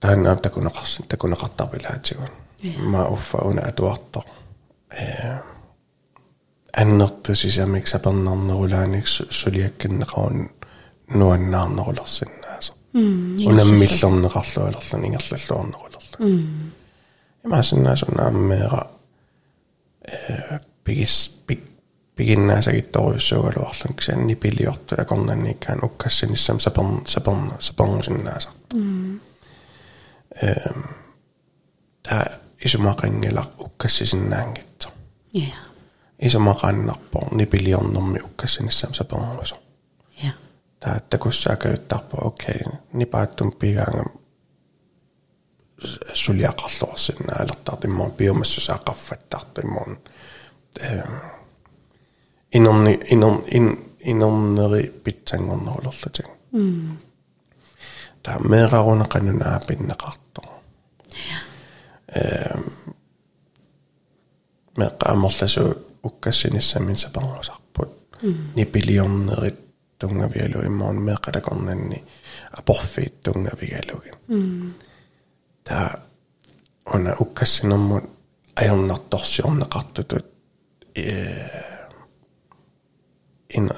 [0.00, 2.30] тааннаам такунеқарсин такунеқартарпилаатигун
[2.92, 4.24] ма уффа уна атуартор
[4.90, 5.38] э
[6.72, 10.50] аннертусисамик сапернарнерулааник сулиаккиннеқарун
[11.09, 16.17] нуаннаарнерулерсиннааса унаммиллернеқарлуалерлун ингерллаллуарнерулерлу
[17.45, 18.87] имаасиннаасу нааммеера
[20.01, 21.61] э пигис пик
[22.15, 28.49] пигиннаасагитторуйуссуугалуарлун кисанни пилиортула корнанниккаан уккассиниссам саперн саперн сапернусиннааса
[30.41, 30.83] эм
[32.01, 34.89] та исумақангилар уккассисиннаангитсо
[35.33, 35.53] я
[36.19, 39.57] исумақааннарпо нипилиорнэрми уккассиниссам сапернусо
[40.17, 40.33] я
[40.80, 42.60] ta takussa käyttärpä okei
[42.92, 44.06] nipaattum pigaangam
[46.14, 49.98] suliaqarluorsinna alertartimmoon piumassusaaqarfattartimmoon
[52.54, 56.26] inerni iner in inerneri pitsangornerullerlutin
[58.22, 60.46] ta mera meeraruna qanunaa pinneqartor
[62.16, 62.62] ehm
[64.78, 68.34] meqqaamerlasuut ukkassinissa min saparlusarput mm.
[68.54, 69.69] nipiliornerit
[70.02, 72.02] иммаун меққалакорнанни
[72.52, 74.74] апорфиит тунгавигалугин
[75.64, 76.00] та
[76.84, 78.04] она уккассинэрмут
[78.56, 80.26] аернарторсиорнеқартутут
[80.94, 81.48] э
[83.48, 83.70] ин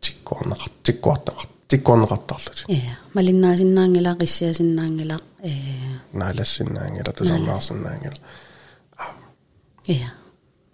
[0.00, 5.50] тиккуарнеқар тиккуартеқар тиккуарнеқартарлут я малиннаасиннаангила қиссиасиннаангила э
[6.12, 8.16] наалассиннаангила тусарнаарсиннаангила
[9.86, 10.12] я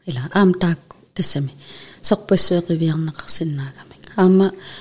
[0.06, 1.52] ила аамтаакку тассами
[2.02, 4.78] сорпассуэқивиарнеқарсиннаагамик аама меэқақарпоқ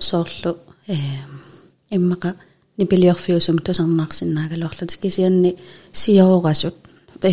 [0.00, 0.96] соорлу э
[1.90, 2.34] иммақа
[2.78, 5.56] нипилиорфиусум тусарнаарсиннаагалуарлут кисианни
[5.92, 6.76] сиоорасут
[7.22, 7.32] э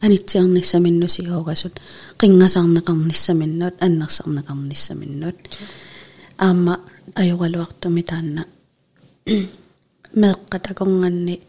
[0.00, 1.74] анитсиарниссаминну сиоорасут
[2.20, 5.38] qingasarneqarnissaminnuut аннерсарнеqarnissaminnuut
[6.38, 6.80] аама
[7.14, 8.44] ajorалуартуми таанна
[10.14, 11.40] меэккатакорнганни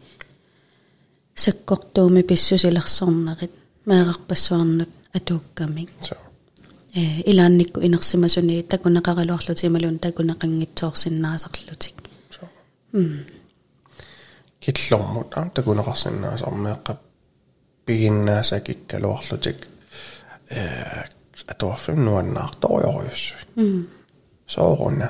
[1.34, 3.52] саккортууми писсусилерсорнерит
[3.86, 6.25] меэқарпассуарнут атууккамик э
[6.96, 11.96] илаанникку инерсимасуни такунеқаралуарлутималун такунеқангитсоорсиннаасарлутик
[14.60, 16.98] киллормут аа такунеқарсиннаасармеэққап
[17.86, 19.58] пигиннаасакиккалуарлутик
[20.50, 20.62] э
[21.46, 23.88] атуарфим нуаннаарторюоруйуссуи
[24.46, 25.08] соорунна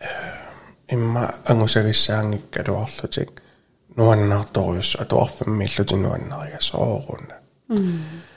[0.00, 0.06] э
[0.94, 3.30] имма ангусагиссаангиккалуарлутик
[3.96, 7.36] нуаннаарторюс атуарфиммиллути нуаннарига соорунна
[7.68, 8.33] naa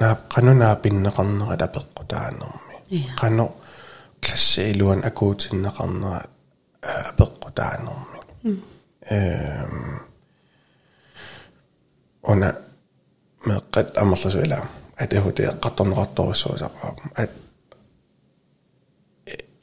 [0.00, 3.50] ناب قنو ناب النقن غدا بقطع نومي قنو
[4.22, 6.20] كشيل وان أكوت النقن
[7.18, 8.20] بقطع نومي
[12.28, 12.60] أنا
[13.46, 14.62] ما قد أمر له إلى
[14.98, 17.30] أده هو ده قطن غطى وسوى زقام أد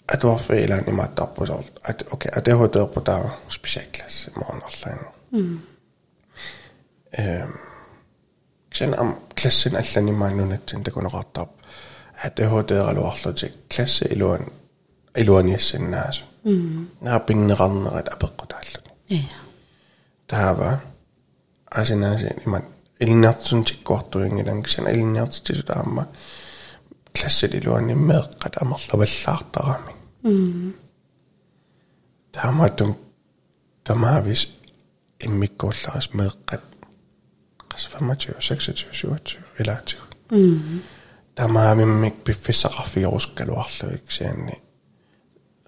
[0.09, 4.03] أتوفى إلى أني ما تابو زول أت أوكي أده هو ده بتاع بشكل
[4.37, 4.97] ما نصلين
[8.77, 9.09] sen am
[9.41, 11.49] klassin allani maannunatsin takuneqartaap
[12.25, 14.43] atehuteeraluarlutik klassi iluan
[15.21, 16.17] iluaniassinnaas
[17.01, 19.37] naa pinneqarnerat apeqqutaalluni Ia.
[20.27, 20.69] taava
[21.81, 22.63] asinaasin iman
[23.03, 26.03] ilniartsun tikkuartuingilan kisana ilniartitisut aamma
[27.19, 29.93] klassit iluanni meeqqat amerlavallaartarami
[32.31, 32.91] taamatum
[37.75, 39.99] altså 25, 26, 27 relativ.
[40.31, 40.81] Mm.
[41.35, 44.53] Tamaamimik piffisaqarfigeruskaluarluiksianni.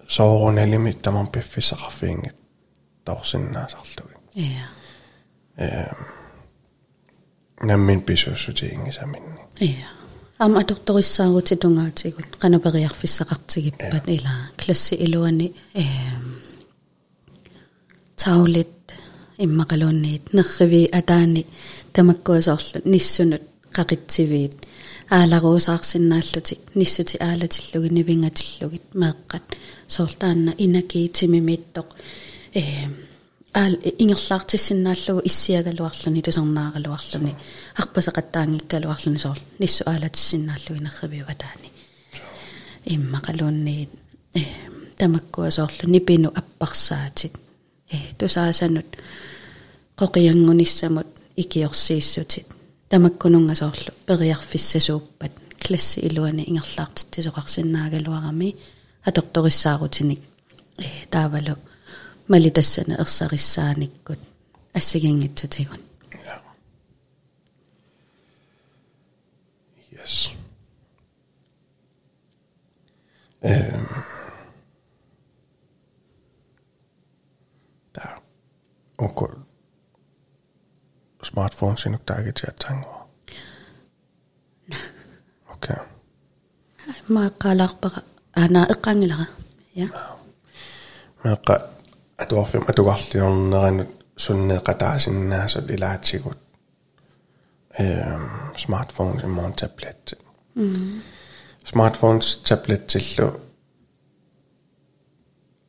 [0.08, 2.36] Soorunalimi tamam piffisaqarfiingit
[3.04, 4.14] taorsinnaasarlugi.
[4.36, 4.64] Iya.
[5.58, 6.02] Ehm.
[7.62, 9.40] Nammin pisuussutiingisaminni.
[9.60, 9.86] Iya.
[10.38, 14.30] Am atortorissaagutilungaatigul qanaperiarfissaqartigippat ila
[14.64, 16.30] klassi iluani ehm
[18.24, 18.77] taulit
[19.44, 21.46] иммакалуунниит нерриви атаани
[21.92, 23.42] тамаккуасоорлу ниссунут
[23.76, 24.54] qaqitsivit
[25.10, 29.42] ааларуусаарсинааллутик ниссути аалатиллуги нивингатиллугит меэккат.
[29.94, 31.88] Соорлаанна инакиитимимииттоқ
[32.54, 32.62] э
[33.54, 37.34] аал ингерлаартиссинааллугу иссиагалуарлуни тусернаагалуарлуни
[37.80, 41.70] арпасеқаттаангиккалуарлуни соор ниссу аалатиссинааллуги нерривиу атаани.
[42.94, 43.90] Иммақалуунниит
[44.34, 44.42] э
[44.98, 47.32] тамаккуасоорлу нипину аппарсаатит.
[47.90, 48.88] Э тусаасанут
[49.99, 52.47] qoqiangunissamut ikiorsiissutит
[52.89, 58.49] тамаккунунгасоорлу периарфиссасууппат класси илуани ингерлаартиттисоқарсинаагалуарами
[59.09, 60.21] аторториссаарутиник
[60.77, 61.55] э таавалу
[62.31, 64.21] малитассана ерсариссааниккут
[64.77, 65.81] ассагингитсутигун
[66.25, 66.37] Ja.
[69.91, 70.31] Yes.
[81.28, 83.08] 스마트폰으로 다게 제탄 거.
[85.52, 85.76] 오케이.
[87.08, 87.92] ما قال أخبر
[88.38, 89.26] أنا إقان لها
[91.24, 91.68] ما قال
[92.20, 93.86] أتوفي ما تقول يوم نغن
[94.16, 96.36] سنة قطع سنة سد إلى تسيقوت
[98.58, 100.18] سمارت فون سمان تابلت
[101.64, 103.40] سمارت فون تابلت تلو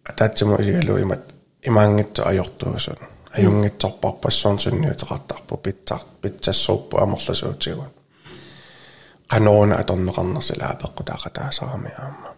[0.08, 1.24] أتاتي مو إيجالو إمت
[1.68, 7.92] إمانجت أيوتو سنة ajungitsorparpassuun sunniuteqartarpu pitsar pitsassuuppu amorlasuutigun
[9.32, 12.30] qanoruna atorneqarnersila apeqqutaaqataasaarami aamma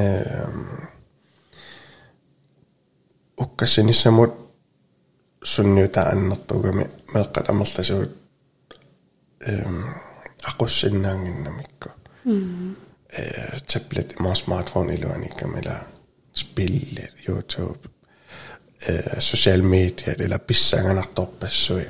[0.00, 0.60] ehm
[3.42, 4.32] ukkassinissamut
[5.44, 6.84] sunniuta annertugami
[7.14, 8.12] meeqqat amorlasuut
[9.50, 9.76] ehm
[10.48, 11.88] aqussinnaanginnamikku
[13.18, 15.74] eh tablet ma smartphone iluanikkamila
[16.34, 17.95] spillet youtube
[18.88, 21.88] Eh, sosiaalmeediat eller pissanganartorpassui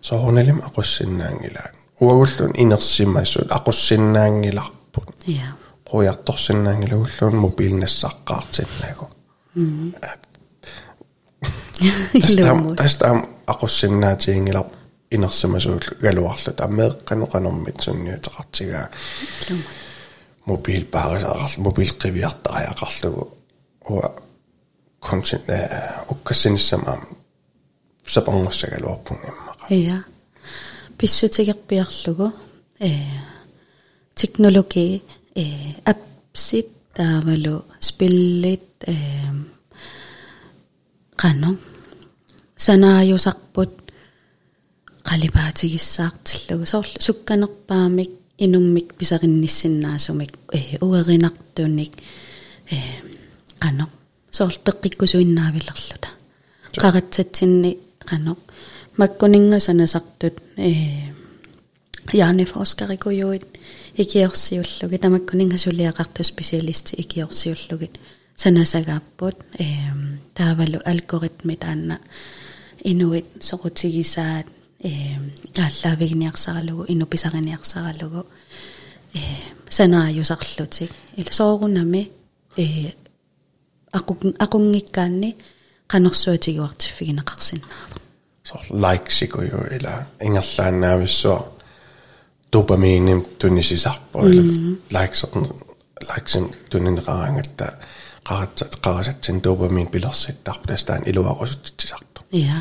[0.00, 5.44] soornaliam aqussinnaangilaan uagullun inersimmaissuut aqussinnaangilarput ja
[5.90, 9.10] qujartorsinnaangilagullun mobiilnassaqqaartinnaagu
[9.54, 9.92] mm-hmm.
[12.20, 12.42] tästä
[12.76, 13.14] tästä
[13.46, 14.66] aqussinnaatiingilaq
[15.10, 18.86] inersimmaisuullu galuarlut ammeeqqanuqanormit sunniutaqartigaa
[20.44, 23.38] mobiilpaarisaqarlu mobiilqiviartariaqarlugu
[23.90, 24.14] uа
[25.01, 25.43] контент
[26.11, 27.01] уккассинissamaam
[28.13, 29.97] сапарнуссагалуарпун иммаqa ja
[30.97, 32.27] писсутигерпиарлугу
[32.79, 32.91] э
[34.15, 35.03] технологи
[35.35, 35.45] э
[35.91, 37.55] апсит таавалу
[37.87, 38.95] спиллит э
[41.21, 41.49] qano
[42.65, 43.73] санааюсарпут
[45.09, 48.11] qalipaatigissаарtillugu soorlu sukkanerpaamik
[48.45, 51.93] inummik pisaqinnissinnaasumik э уеринартуник
[52.75, 52.77] э
[53.61, 53.85] qano
[54.31, 56.07] soorlu peqqikkusuinnaavилерлута
[56.81, 57.71] qaratsatsинни
[58.09, 58.33] qano
[58.99, 60.71] makkuningasanasartut э
[62.13, 63.45] яанефорскарикуйуит
[64.01, 67.99] икиорсиуллуги тамаккунингасулиақарту специалисти икиорсиуллугит
[68.35, 69.65] санасагааппут э
[70.33, 71.99] таавалу алгоритми таанна
[72.83, 74.47] инуит сорутигисаат
[74.83, 74.91] э
[75.57, 78.25] ааллаавигниарсаралугу инуписариниарсаралугу
[79.13, 79.19] э
[79.69, 82.11] санааюсарлутик ил соорунами
[82.57, 82.91] э
[84.38, 85.36] aqunngikkaanni
[85.92, 88.02] qanersuatigeuartiffiginaqarsinnaava
[88.44, 88.54] so
[88.88, 90.02] like sikuju ila.
[90.22, 91.42] Ingerlaannaavissuar
[92.52, 94.42] dopamiinim tunisisarpo ila.
[94.42, 94.76] Mm-hmm.
[95.00, 95.48] Like sorten
[96.14, 97.72] like sin tunineraangatta
[98.28, 102.54] qaratsa qarasatsin dopamin pilersittarpu tastaan iluarusutsisartu ja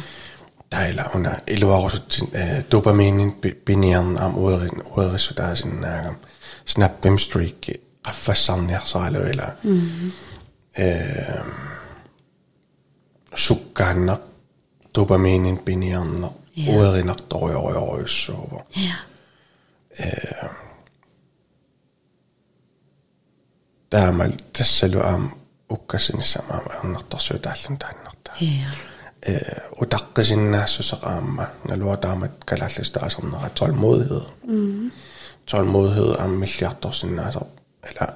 [0.70, 6.30] taila una iluarusutsin eh, dopamiinin piniarnaam uerin uerissutaasinnnaagam eh,
[6.66, 7.68] snappim streak
[8.02, 9.48] qaffassaarniarsailu ila.
[9.64, 10.12] Mm -hmm.
[10.78, 11.46] Eh,
[13.36, 14.18] sukkaanna
[14.96, 16.32] dopamiinin pinianna
[16.68, 18.68] uerinartorioriorussuuvo
[20.00, 20.50] eh,
[23.90, 25.30] tämä tässä lyöm
[25.72, 28.36] ukkasin samaa annattasuu tällän tännattaa
[29.82, 34.24] utaqqisin eh, naassusaqaamma naluataamat kalallista asernera tålmodighed.
[34.48, 34.92] Mm.
[35.52, 37.44] Tålmodighed am milliarder sinnaasar
[37.84, 38.14] eller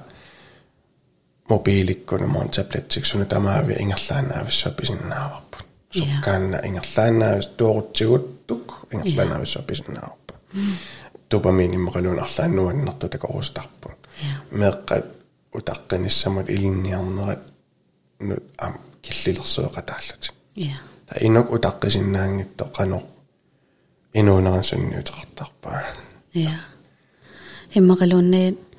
[1.48, 5.56] mobiilikkoina, niin mä oon tabletsiksyni, tämä hävi ingatlain näyvissä pisin naavappu.
[5.90, 10.34] Sukkanna ingatlain näyvissä, tuorut siguttuk, ingatlain näyvissä pisin naavappu.
[10.52, 10.76] Mm.
[11.30, 13.92] Dopamiinin makaluun arlain nuon natta teko uustappun.
[14.50, 15.04] Merkkat
[15.56, 17.38] utaqinissa mut ilinniarnerat
[18.18, 20.34] nyt am killilersuuqa taallut.
[21.06, 23.02] Ta inok utaqqisinnaangitto qano
[24.14, 25.72] inuunaran sunniutaqartarpa.
[26.34, 26.50] Ja.
[27.76, 28.78] Hemmaqaluunniit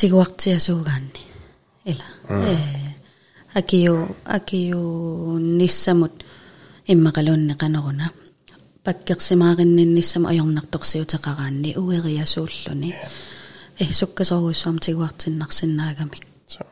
[0.00, 1.31] tiguartiasuugaanni.
[3.53, 6.23] акиу акиу ниссамут
[6.87, 8.11] иммақалуунни қанеруна
[8.83, 12.95] паккерсимаариннинниссам ajornartorsiutеқараанни уериасууллуни
[13.79, 16.65] э суккасоруссуам тигуартиннарсиннаагамик so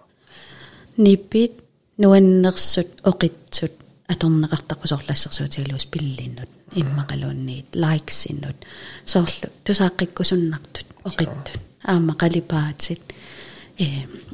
[0.97, 1.53] ниппит
[1.97, 3.73] нуаннерсут оқитсут
[4.13, 8.57] аторнеқартаққусорлассерсуутигалуус пиллиннут иммақалуунниит лайксиннут
[9.05, 13.08] соорлу тусааққиккусуннартут оқиттут аама қалипаатит э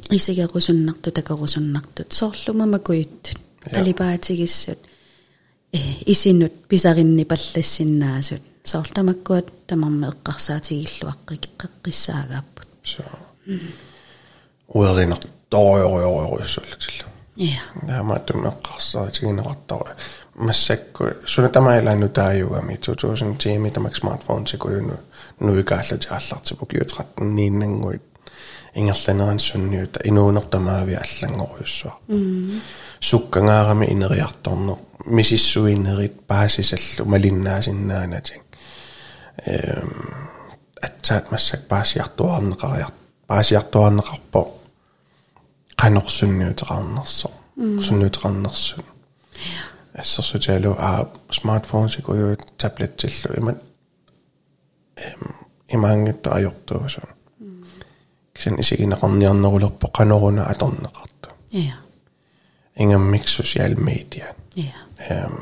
[0.09, 4.79] исигерусуннарту такорусуннартут соорлума макуйуттут қалипаатигиссут
[5.71, 8.41] э исиннут писаринни паллассиннаасут.
[8.63, 13.03] Соорлтамаккуат тамарме эққарсаатигиллуаққиққиссаагааппут so
[14.67, 19.95] уеринарторуйоруйоруйуссууллутилла я таамаатумеққарсаатигинеқартара
[20.35, 24.97] массакку сунатамаилаану тааюгами 2010 ми тамак смартфон сикуюну
[25.39, 28.01] нуикааллати ааллартипу киутраттиннииннангуит
[28.76, 31.94] ингерланеран сунниута инуунертамаави аллангоруйуссуар
[33.00, 34.76] суккангаарами инериарторнер
[35.06, 38.42] мисиссуинерит паасисаллу малиннаасиннаанатик
[39.46, 39.90] эм
[40.80, 42.92] атсаат массак паасиартуарнеқариар
[43.26, 44.40] паасиартуарнеқарпо
[45.82, 48.84] qanорсунниутеқарнерсо сунниутеқарнерсун
[49.94, 53.58] ассерсутиалу аа смартфон сикуйуут таблеттиллу имат
[54.96, 55.22] эм
[55.68, 57.02] имаангитта ajortuusu
[58.36, 61.74] кisen исигинеқарниарнерулерпо qanoruна аторнеқарту ja
[62.76, 64.78] ингаммик social media ja
[65.10, 65.36] эм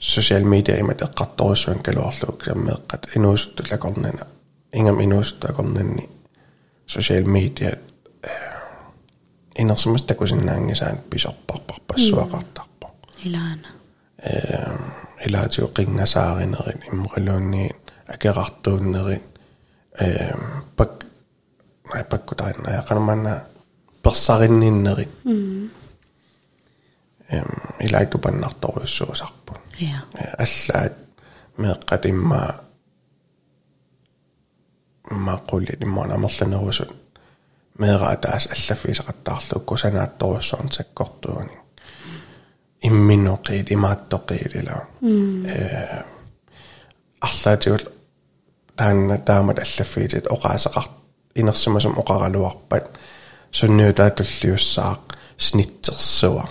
[0.00, 4.26] social media имат эққарторуссуан калуарлук саммеэққат инуусуттулакорнана
[4.72, 6.08] ингам инуусуттакорнанни
[6.86, 7.78] social media
[9.54, 12.88] инерсимас такусиннаангисаан писорпарпарпассуақартарпо
[13.24, 13.68] илаана
[14.18, 14.78] эм
[15.26, 16.80] илаатио қингасааринерин
[20.00, 21.04] иммоқалуунни акерартууннерин эм пак
[21.92, 23.44] най паккутаринна яқанаманна
[24.02, 25.08] персаринниннерин
[27.28, 27.46] эм
[27.80, 30.02] илаитупаннарторуссуусарпу ja
[30.38, 30.94] аллаат
[31.58, 32.60] меэққат имма
[35.10, 36.90] мааққулли иммаана амерланерусут
[37.78, 41.56] меэра таас аллаффисеқаттаарлукку санаатторуссуарн саккортуани
[42.82, 46.02] имминоқиит имааттоқиит ила э
[47.20, 47.84] арлаатигул
[48.76, 50.86] таанна таамат аллаффиитит оқаасеқар
[51.34, 52.86] инерсимасум оқаралуарпат
[53.52, 55.02] сунниутаатуллиуссаақ
[55.36, 56.48] сниттерсуа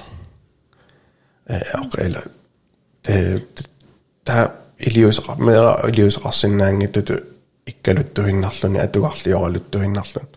[1.47, 2.23] э оқила
[3.03, 3.43] те
[4.23, 7.13] та илиусеқар меэра илиусеқарсинаангиттуту
[7.65, 10.27] иккалуттуиннарлуни атугарлиоралуттуиннарлун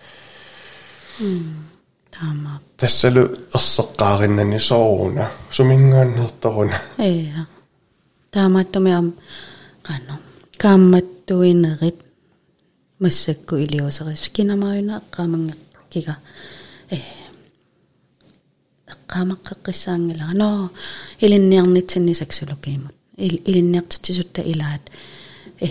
[2.11, 3.23] таама тассалу
[3.55, 7.47] ерсеққаариннани сооруна сумингааннерторуна ja
[8.31, 9.07] таамааттумиам
[9.87, 10.15] qano
[10.59, 11.99] kaammattuinerit
[12.99, 16.17] массакку илиусерис кинамаюна эққаамангеқкига
[16.91, 16.99] э
[18.93, 20.71] эққаамаққеққиссаангила но
[21.21, 24.83] илинниарнитсиннисаксулукиимут илинниартитсисутта илаат
[25.61, 25.69] э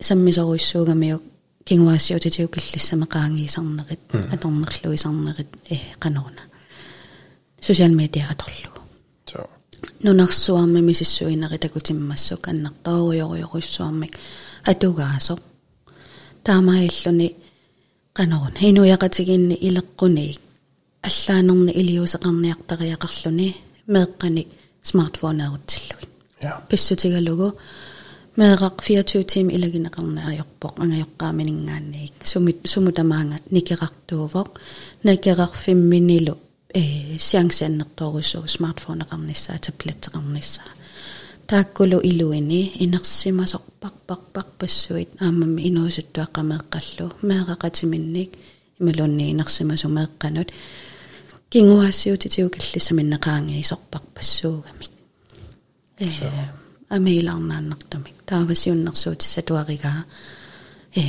[0.00, 1.22] саммисоруйссуугамиук
[1.64, 4.00] кингуаассиутитиу киллиссамеқаангиисарнерит
[4.34, 6.42] аторнерлуисарнерит э канаруна
[7.60, 8.69] социал медиа аторлугу so
[10.04, 14.14] нунарсуарми мисиссуинери такутиммассук аннартооруйоруйоруссуармик
[14.70, 15.38] атугаасо
[16.44, 17.28] таамаиллуни
[18.12, 20.40] канарун хинуяқатигинни илеққуниик
[21.08, 23.48] аллаанерни илиусеқарниартариақарлуни
[23.94, 24.42] меэққани
[24.88, 26.10] смартфонеерутсиллугин
[26.42, 27.48] ja писсутигалугу
[28.38, 34.50] meeqaq 24 tiim ilaginaqarnaajorpoq angajoqqaaminingaanniik sumit sumutamaanga nikerartuuvoq
[35.06, 36.40] nakerarfimminilu э
[37.28, 40.70] сиангсианнэрторуссуу смартфонеқарнissaа таблеттеқарнissaа
[41.46, 48.30] тааккулу илуини инерсимасорпарпарпар пассуит аамамми инуусуттуаққамеэққаллу меэқақатиминник
[48.80, 50.48] ималуунни инерсимасу меэққанут
[51.50, 54.90] кингуассиутитиу киллисаминнеқаангиисорпар пассуугамик
[55.98, 56.08] э
[56.88, 60.04] амеиларнааннартумик таавасиуннэрсуутисса туаригаа
[60.96, 61.02] э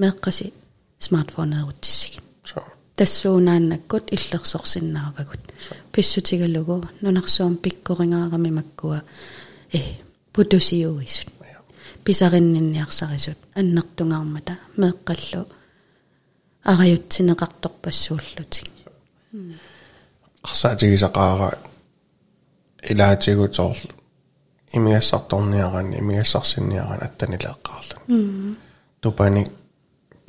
[0.00, 0.52] меэққаси
[0.98, 2.22] смартфонеерутсисгит
[3.01, 5.43] тассуунааннаккут иллерсорсиннаавагут
[5.91, 9.01] писсутигалугу нунарсуум пиккорингаарами маккуа
[9.73, 9.79] э
[10.33, 11.29] путусиуисут
[12.05, 15.41] писариннинниарсарисут аннертунгаармата меэккаллу
[16.71, 18.69] ариутсинеқарторпассууллутик
[20.45, 21.49] qarsaatigisaqaara
[22.91, 23.57] ilaatigut
[24.77, 28.55] имиассарторниарани имиассарсинниаран аттанилеэққаарлун
[29.01, 29.45] тупани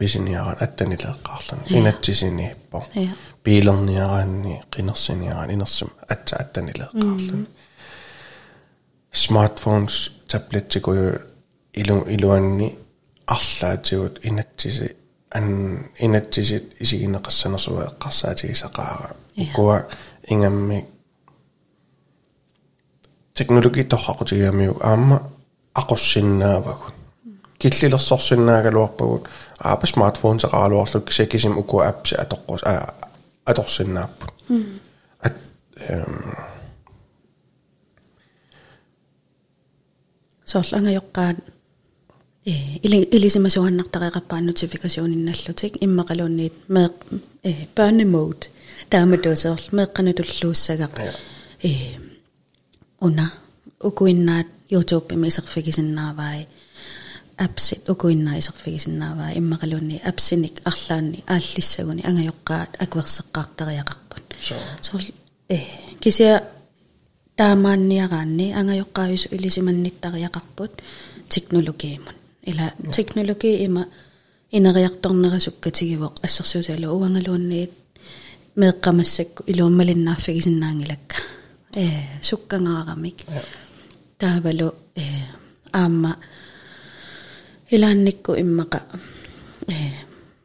[0.01, 2.85] писиниаран аттанилеэққаарлун инатсисинииппо
[3.43, 7.47] пилерниараанни қинерсиниаран инерсим атса аттанилеэққаарлун
[9.23, 9.95] smartphones
[10.31, 11.07] tablettikuju
[11.81, 12.69] ilu iluanni
[13.27, 14.95] арлаатигут инатсиси
[15.31, 19.77] ан инатсисит исигинеқассанерсуа эққарсаатигисақаара укуа
[20.31, 20.85] ингамми
[23.37, 25.17] teknologi torraqutigiamiuk aamma
[25.79, 26.93] aqussinnaapagut
[27.61, 29.27] киллилерсорсиннаагалуарпагут
[29.59, 32.93] аапа смартфон сеқаралуарлук секисим уку апси атоққус а
[33.45, 34.31] аторсиннааппут
[35.27, 35.35] ат
[35.89, 36.13] эм
[40.45, 41.37] соорлангайоққаат
[42.45, 42.53] э
[42.85, 46.89] или илисимасуаннартареқарпаа нотификасионинналлутик иммақалуунниит меэ
[47.43, 48.45] э børnemode
[48.91, 50.93] тааматуусерл меэққанатуллууссагақ
[51.63, 51.71] э
[53.05, 53.25] уна
[53.87, 56.47] укуиннаат youtube мисерфигисиннаавай
[57.41, 64.25] апсит укуиннаа исерфигисиннааваа иммақалуунни апсиник арлаанни ааллиссагуни ангайоққаат акверсеққартариақарпут
[64.81, 65.07] сорл
[65.49, 65.59] э
[66.01, 66.43] кися
[67.35, 70.71] таамаанниараанни ангайоққаавису илисиманниттариақарпут
[71.29, 73.85] технологиимут ила технологи има
[74.51, 77.71] инериарторнерасуккатигивоқ ассерсуусалу уангалуунниит
[78.59, 81.17] меэққамассакку илууммалиннааффигисиннаангилакка
[81.75, 81.87] э
[82.21, 83.17] суккангаарамик
[84.17, 85.05] таавалу э
[85.71, 86.17] аама
[87.71, 88.81] илаанникку иммака
[89.67, 89.73] э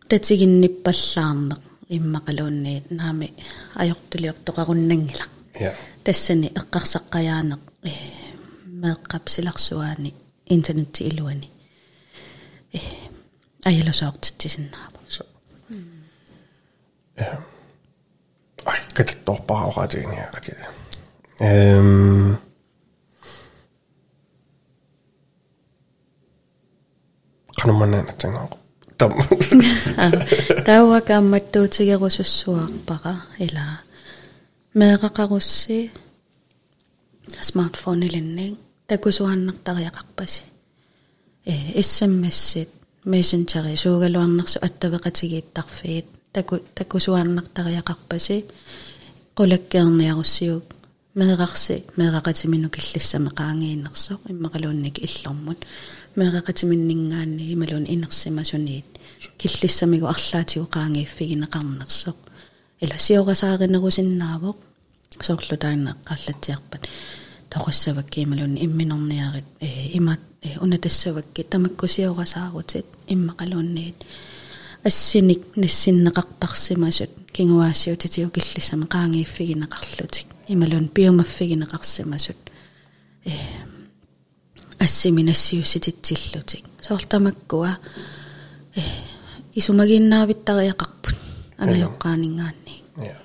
[0.09, 1.61] татигинниппаллаарнеқ
[1.97, 3.29] иммақалуунниит наами
[3.83, 5.25] ajortuliortoqarunnaangila
[5.61, 5.73] ja
[6.05, 7.93] тассани эққарсаққаяанеқ э
[8.83, 10.11] меэққапсиларсуаани
[10.55, 11.49] интернетти илуани
[12.75, 12.79] э
[13.69, 14.99] аялусоортитсиннаапа
[17.19, 17.43] ja
[18.65, 20.55] ай катторпараоратигини аки
[21.41, 22.39] эм
[27.60, 28.48] кануманнатангаа
[28.98, 29.14] там.
[30.66, 33.82] Тауакаамматтуутигерусуссуарпара ила.
[34.74, 35.92] Меэқақарусси
[37.42, 40.44] смартфон илинник такусуаннартариақарпаси
[41.46, 42.70] э смссит
[43.06, 48.46] мессенджери суугалуарнерсу аттавеқатигииттарфиит таку такусуаннартариақарпаси
[49.38, 50.64] qulakkeerniarussiuk
[51.20, 55.60] meeqarsi meeqaqatiminnu killissame qaangiinnersoq immaqaluunnik illormut
[56.20, 58.90] meeqaqatiminningaanni imaluun inersimasuniit
[59.40, 62.20] killissamigu arlaatigu qaangiiffigineqarnersoq
[62.84, 64.58] ila siorasaaqinerusinnaavoq
[65.28, 66.84] soorlutaaneqqaallatiarpat
[67.54, 69.50] toqussavakki imaluunni imminorniarit
[70.00, 70.24] imat
[70.66, 74.00] unatassavakki tamakkusiorasaarutit immaqaluunniit
[74.88, 82.42] ассиник нассиннеқартарсимасут кингуаассиутитиу киллисама qaangiiffigineqarlutik ималун биомаффигинеқарсимасут.
[83.26, 83.32] Э
[84.79, 87.77] ассиминассиуссититсиллутик соортамаккуа
[88.77, 88.81] э
[89.55, 91.17] исумагиннаавиттариақарпут
[91.59, 93.17] агайоққаанингаанни ja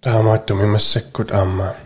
[0.00, 1.76] таамааттуми массаккут аама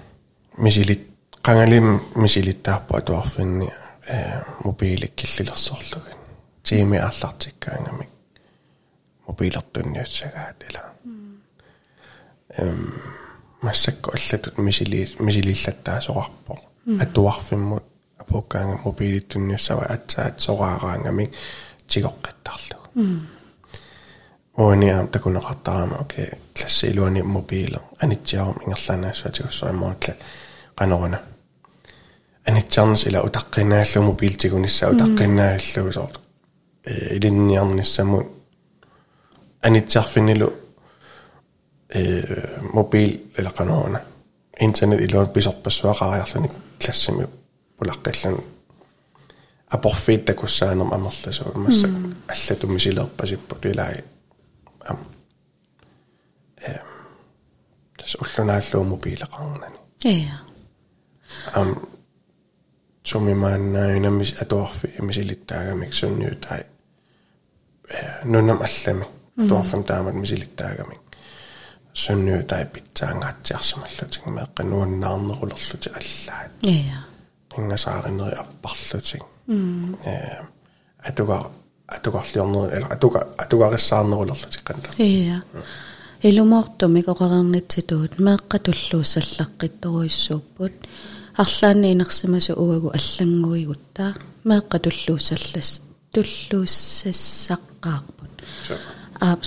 [0.59, 1.03] мисилит
[1.47, 3.69] qangalim misilittaarpu atuarfinni
[4.09, 6.19] э мобилик киллилерсоорлугин
[6.63, 8.11] тими ааллартиккаангамик
[9.27, 10.85] мобилертунниуссагаат ила
[12.59, 12.81] эм
[13.62, 16.60] массакку аллатут мисили мисилиллаттаасоқарпо
[17.00, 17.84] атуарфиммут
[18.18, 21.32] апууккаанга мобилиттунниуссава атсаат сораараангамик
[21.88, 23.22] тигоққиттарлугу
[24.56, 30.16] ониам такунеқартарама окей классилуани мобиле анитсиарум ингерлаанассуатигуссуиммаутла
[30.76, 31.20] qanорuna
[32.46, 36.20] анитсарнис ила утаққинааллу мобилтигунисса утаққинааллу соорт
[36.84, 38.28] э илинниарниссаму
[39.62, 40.54] анитсарфинилу
[41.95, 42.03] э
[42.73, 44.01] мобил илақанорuna
[44.61, 47.25] internet ilun pisorpassuaqariarlunik klassimi
[47.77, 48.37] pulaqqillan
[49.75, 51.89] апорфит такуссаанерм амерласу масса
[52.29, 54.05] аллатумми силерпасиппут илааги
[54.89, 54.99] ам
[56.69, 56.87] эм
[57.99, 60.39] тас уллунааллууму пилеқарнани иа
[61.55, 61.69] ам
[63.05, 66.63] сумимааннаинамис атуарфи мисилиттаагамик сунниутай
[68.25, 69.05] нунам аллами
[69.39, 71.01] атуарфам таамат мисилиттаагамик
[71.94, 77.00] сунниутай питсаангаатсиарсималлутик меэкка нуаннаарнерулерлути аллаат иа
[77.58, 79.50] ингасааринери аппарлутик э
[81.04, 81.52] атуга
[81.88, 85.42] атугарлиорнери ала атуга атугариссаарнерулерлутик канта иа
[86.24, 90.74] илумоортумик оқарернитситуут меэққа туллууссаллаққитторуиссууппут
[91.36, 94.16] арлаанни инерсимасу уагу аллангуигутта
[94.46, 95.82] меэққа туллууссаллас
[96.14, 98.34] туллууссассаққаарпут
[99.20, 99.42] аап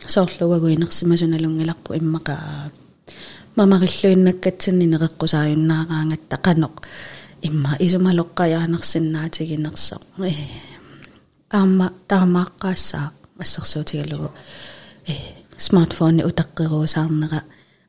[0.00, 2.70] соорунами соорлуагу инерсимасуналунгиларпу иммақаа
[3.56, 6.82] мамариллуиннаккатсинни неқеққусааюннаараангатта қаноқ
[7.42, 10.32] имма исумалоққаяанерсиннаатигинерсо э
[11.50, 14.30] аама таамааққаассаа ассерсуутигалугу
[15.06, 15.12] э
[15.56, 17.42] смартфон утаққируусаарнера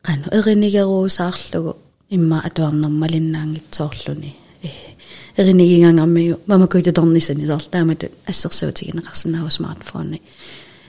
[0.03, 1.77] қану эринигеруусаарлугу
[2.09, 4.69] имма атуарнэрмалиннаангитсоорлуни э
[5.37, 10.21] эринигингангаммиу мамакуитуторнисани соорлааматут ассерсуутигинеқарсинаагу смартфони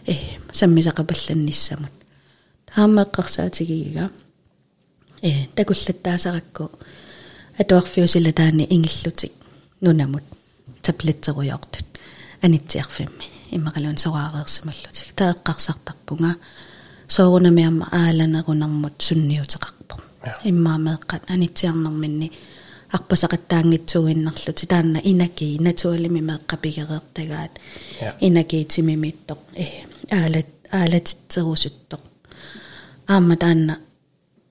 [0.05, 0.13] э
[0.51, 1.95] саммисақапалланниссамут
[2.73, 4.09] таамааққарсаатигига
[5.21, 6.71] э такуллаттаасаракку
[7.57, 9.33] атуарфиусила таани ингиллутик
[9.81, 10.23] нунамут
[10.81, 11.85] таблетсеруйортут
[12.41, 16.35] анитсиарфимми иммакалуун сораареерсималлутик таэққарсартарпунга
[17.07, 19.95] соорунамиамма ааланерунэрмут сунниутеқарпо
[20.43, 22.31] иммаамеэққат анитсиарнэрминни
[22.95, 27.53] арпасақаттаангитсуиннарлути таанна инаки натуалими меэққапигереертагаат
[28.27, 29.65] инакиитимимиттоқ э
[30.17, 30.49] аалат
[30.79, 32.03] аалатитсерусуттоқ
[33.13, 33.75] аама таанна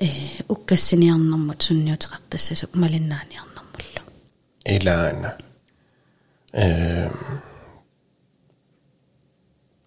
[0.07, 0.09] э
[0.53, 4.03] уккассиниарнэрмут сунниутеқартассасук малиннааниарнэрмуллу
[4.77, 5.31] илаана
[6.53, 7.11] э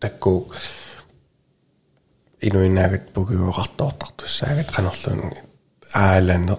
[0.02, 0.52] такку
[2.48, 5.22] инуинаагат пугиуақартоортартуссаагат канерлун
[5.94, 6.56] ааланне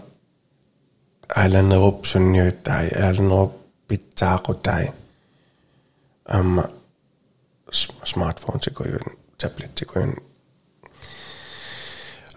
[1.40, 3.52] ааланеруп сунниуттай ааланеруп
[8.05, 10.15] smartphone-tekojen, tablet-tekojen.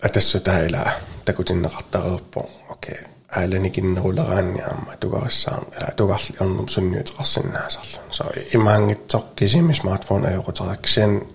[0.02, 3.12] Ja tässä täällä, että kun sinne rattaa loppuun, okei, okay.
[3.36, 7.98] äälenikin nuularaan ja mä tukassaan, älä tukasli on sun nyt rassin nääsällä.
[8.10, 11.26] Se on imangit tokkisimmin smartphone-ajurutarakseen,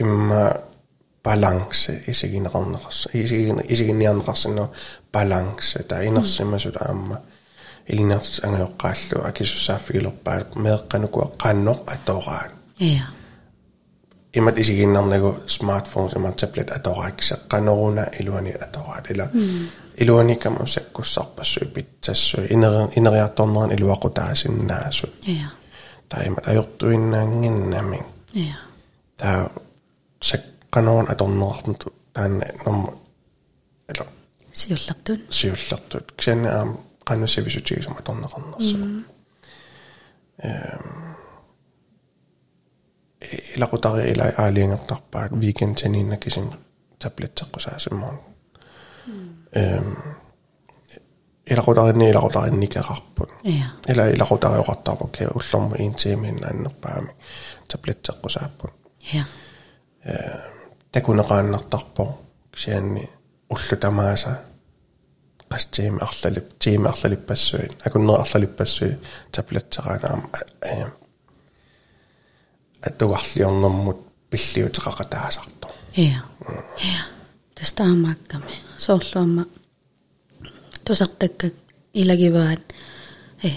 [0.00, 0.50] imma
[1.22, 4.70] balance isikin rannarassa, isikin, isikin janrassin on
[5.12, 7.14] balance, tai inassimma sydämä.
[7.14, 7.35] Mm.
[7.87, 13.05] илинерс ангеоққааллу акиссусааффигилерпаа меэққануку эққаанноқ атораат иа
[14.33, 19.29] имат исигиннарнагу смартфон сама таблет аторааксеққанеруна илуани атораат ила
[19.97, 25.49] илуаникама саккуссарпассу питсассу инери инериарторнеран илуақутаасиннаасут иа
[26.09, 27.99] таимат ajortuinnaanginnami
[28.33, 28.57] иа
[29.17, 29.51] таа
[30.21, 32.93] сакканерун аторнерарту таанна норма
[33.91, 34.05] ила
[34.51, 36.11] сиуллартун сиуллартут
[37.06, 38.44] kanskje vi ikke som et annet kan.
[38.54, 38.76] Altså.
[38.76, 39.04] Mm.
[40.44, 41.14] Um,
[43.56, 46.50] ila ko tari ila aling at nakpa weekend sa nina kising
[46.98, 48.18] tablet sa ko sa simon.
[49.56, 49.96] Um,
[51.46, 53.30] ila ko tari ni ila ko tari ni kakapun.
[53.88, 57.00] Ila ila ko tari okata po kaya ulam mo in timin na nakpa
[57.70, 58.70] tablet sa ko sa pun.
[60.92, 62.04] Tekuna ka naktakpo
[62.54, 63.04] siya ni
[63.50, 64.30] ulo tamasa.
[64.30, 64.55] Yeah.
[65.50, 68.98] Qastиими арлалип тиими арлалиппассуит акуннера арлалиппассуи
[69.32, 70.22] таблетсераanaam
[70.62, 70.86] э
[72.86, 73.98] аттугарлиорнэрмут
[74.30, 75.66] пиллиутеқақатаасарто
[75.96, 76.20] иа
[76.88, 77.02] иа
[77.54, 79.44] тастаамаакками соорлуама
[80.84, 81.54] тусартаккак
[82.00, 82.62] илагиваат
[83.42, 83.50] э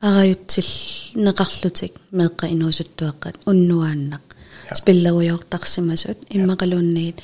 [0.00, 0.70] араютсил
[1.24, 4.24] неқарлутик меэққа инуусуттуаққат уннуааннақ
[4.78, 7.18] спиллеруйортарсимасут иммақалуунниит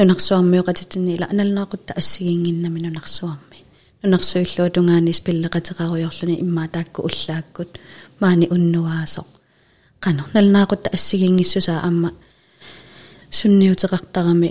[0.00, 3.58] нунарсуармиоқатитинни ила аналнаақутта ассигингиннами нунарсуарми
[4.02, 7.70] нунарсуиллуа тунгаани спиллеқатеқаруйорлуни иммаа таакку уллааккут.
[8.20, 9.28] Маани уннуаасоқ
[10.04, 12.10] qano налнаақутта ассигингиссусаа амма
[13.38, 14.50] сунниутеқартарами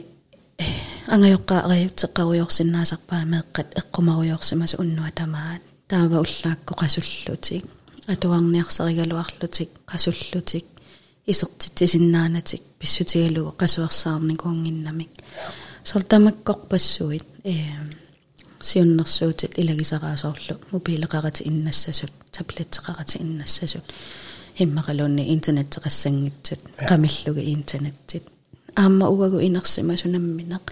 [1.14, 7.64] ангайоққаа ариутеққаруйорсиннаасарпаа меэққат эққумаруйорсимасу уннуа тамаат таава уллаакку қасуллутик
[8.14, 10.66] атуарниарсеригалуарлутик қасуллутик
[11.27, 15.11] исертитсиннаанатик писсутигалугу қасуерсаарникуунгиннамик
[15.85, 17.55] сортамаккорпассуит э
[18.61, 23.85] сиуннэрсуутит илагисараасоорлу мобилеқарати иннассасут таблеттеқарати иннассасут
[24.59, 28.25] иммақалуунни интернеттеқассангитсут қамиллуга интернеттит
[28.77, 30.65] аама уагу инерсимасунамминеқ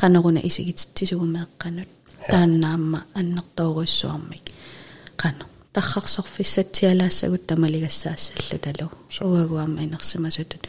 [0.00, 1.90] qanoruna isigitsisugumeeqqanut
[2.30, 4.44] тааннаамма аннэртооруйссуармик
[5.20, 8.90] qano таррарсорфиссатсиалаассагут тамалигассаассаллу талу
[9.20, 10.68] уагуама инерсимасутут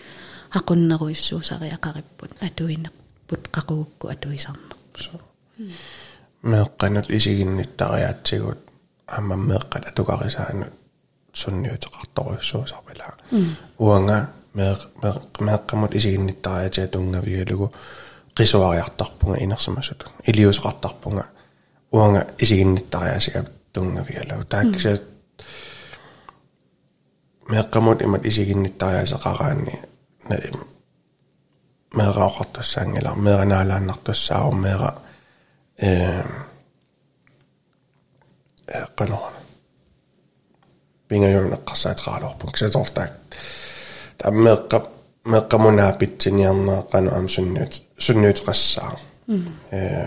[0.57, 5.19] aqunneruissuusariaqaripпут атуинерпут qaqugukku atuisarnerпу
[6.43, 8.59] меэкканут исигинниттариаатсигут
[9.07, 10.73] аама меэккат атукарисаанут
[11.33, 13.05] сунниутеқарторуйссуусарпила
[13.77, 14.17] уанга
[14.53, 17.73] меэккамут исигинниттариатиа тунгавигалугу
[18.37, 21.25] qisuariartarpunga inersimasut iliusqartarpunga
[21.91, 22.21] уанга
[23.72, 24.44] tunna vielä.
[24.48, 25.02] Tähkö se...
[27.48, 29.82] Me kamot imat isikin nyt taajassa kakaan, niin
[30.28, 30.38] ne,
[31.96, 34.70] me rauhoittas sängillä, me näilannattas saa on me
[38.94, 39.32] kanoon.
[41.08, 43.06] Pinga jonna kassa et raalohpun, se tolta.
[44.18, 44.90] Tämä merkka,
[45.24, 48.96] merkka mun näpitsin ja mä kanoam synnyt, synnyt kassaan.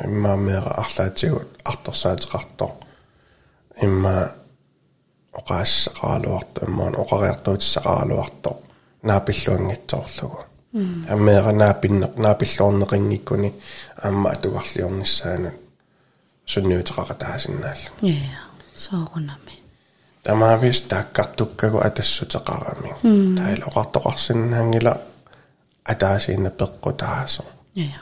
[0.08, 2.84] Mä merkka ahtaitsivat ahtossa et rahtoon.
[3.82, 4.32] Имма
[5.34, 8.56] оқаассақаралуарта иммаан оқариартуутиссақаралуартор
[9.04, 10.40] наапиллуангитсоорлугу
[11.10, 13.54] аммеэра наапинне наапиллуорнеқингиккуни
[14.02, 15.54] аама атугарлиорниссаанут
[16.46, 18.40] сунниутеқаратаасиннааллу я
[18.76, 19.56] соорунами.
[20.24, 22.96] Тамаавис тааккартуккагу атассутеқарами.
[23.38, 25.02] Таил оқартоқарсиннаангила
[25.84, 27.44] атаасиинна пеққутаасо
[27.76, 28.02] я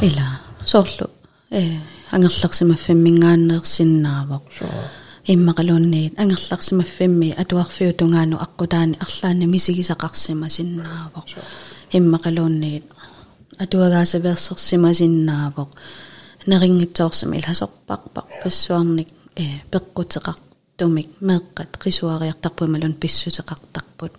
[0.00, 1.10] ила соорлу
[1.51, 1.79] э
[2.15, 4.45] ангерларсимаффиммингааннеерсиннаавоқ
[5.33, 11.27] иммақалуунниит ангерларсимаффимми атуарфиутунгаану аққутаани арлаанна мисигисақарсимасиннаавоқ
[11.97, 12.85] иммақалуунниит
[13.63, 15.69] атуагаасаверсерсимасиннаавоқ
[16.49, 19.37] нерингитсоорсими иласерпарпар пассуарник э
[19.71, 24.13] пеққутеқартумик меэққат қисуариартарпумалун писсутеқартарпут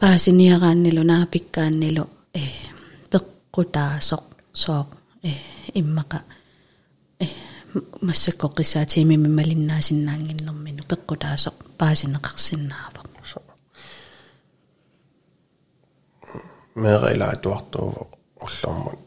[0.00, 2.04] паасиниарааннилу наапиккааннилу
[2.34, 2.36] э
[3.12, 4.24] пеққутаасоқ
[4.62, 4.82] соо
[5.22, 5.30] э
[5.74, 6.22] иммақа
[7.20, 7.26] э
[8.00, 13.04] массаккоққисаатими мималиннаасиннаангиннэрмину пеққутаасоқ паасинеқарсинаавоқ
[16.74, 18.08] меэрилаатуартуу
[18.44, 18.98] уллормут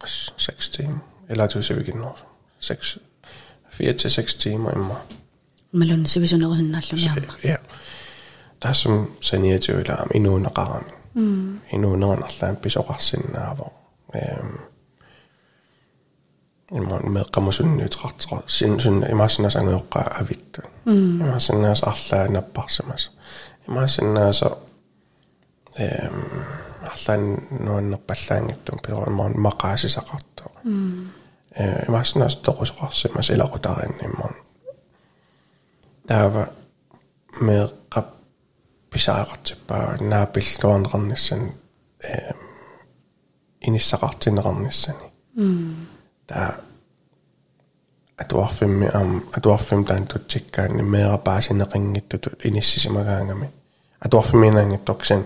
[0.00, 0.98] qas 6 timer
[1.28, 2.16] eller tusiviginner
[2.60, 2.98] 6
[3.70, 4.96] 4 til 6 timer imma
[5.72, 7.56] малун сивисунерусиннааллуниарма ja
[8.60, 10.92] тассум саниатуилаам инуунеқарами
[11.72, 13.66] инуунернарлаам писоқарсиннаава
[14.14, 14.69] эм иман
[16.70, 23.10] меққамусунниутеқартеқа син сунна имаасинаас ангеоққаа авитту имаасиннаас арлаа наппарсимас
[23.68, 24.58] имаасиннааса
[25.78, 26.16] эм
[26.82, 30.50] арлаан нуаннерпаллаангиттум пиормаан мақаасисақартоо
[31.54, 34.34] э имаасинаас тоқусоқарсимас илақутарин имман
[36.08, 36.42] таава
[37.40, 38.08] меққап
[38.90, 41.42] писаақартиппаа наапиллуарнеқарнissan
[42.02, 42.32] э
[46.31, 46.53] että,
[48.21, 53.45] että uarfimmi am että uarfim taan tutsikkaan niin meera pääsin ringittutut inissisimakaangami
[54.05, 55.25] että uarfimmi nangittuksen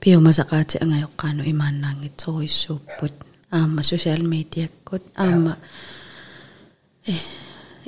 [0.00, 3.14] пиумасақаати ангайоққаану имааннаангитсоруиссууппут
[3.50, 5.56] аама социал медиаккут аама
[7.06, 7.12] э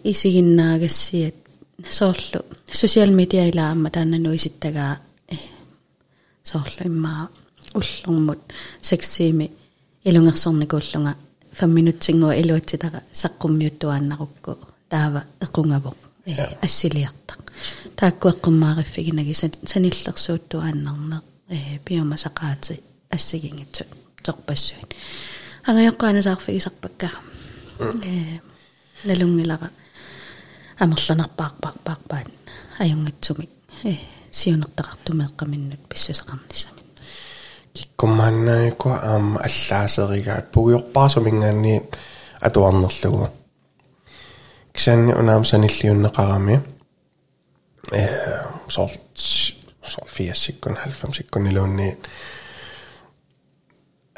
[0.04, 1.34] исигиннаагассиат
[1.90, 2.40] соорлу
[2.70, 5.36] социал медиа ила аама тааннану иситтагаа э
[6.44, 7.28] соорлу иммаа
[7.74, 8.42] уллэрмут
[8.80, 9.50] сексими
[10.04, 11.16] илунгерсорникууллунга
[11.58, 14.52] 5 минутсингуа илуатситара саққуммиуттуааннарукку
[14.88, 15.96] таава эқунгавоқ
[16.66, 17.45] ассилиартақ
[17.96, 19.34] тааккуэққуммаариффигинаги
[19.72, 23.88] саниллерсууттуааннарнеқ э пиумасақаати ассигингитсут
[24.22, 24.90] торпассуит
[25.66, 27.10] ангайоққаанасаарфигисарпакка
[27.78, 28.40] э
[29.04, 29.70] налунгилара
[30.78, 32.28] амерланарпаарпаарпаарпаат
[32.78, 33.50] аюнгитсумик
[33.84, 33.94] э
[34.30, 36.82] сиунертақартумеэққаминнут писсусеқарнисами
[37.72, 41.82] киккуммаанаику аама аллаасеригаат пугиорпаасумингаанни
[42.40, 43.30] атуарнерлугу
[44.72, 46.62] кисаанни унаам саниллиуннеқарами
[48.68, 49.00] salt,
[49.82, 52.02] saltfiesikkon, halvfemsikkon iluunniin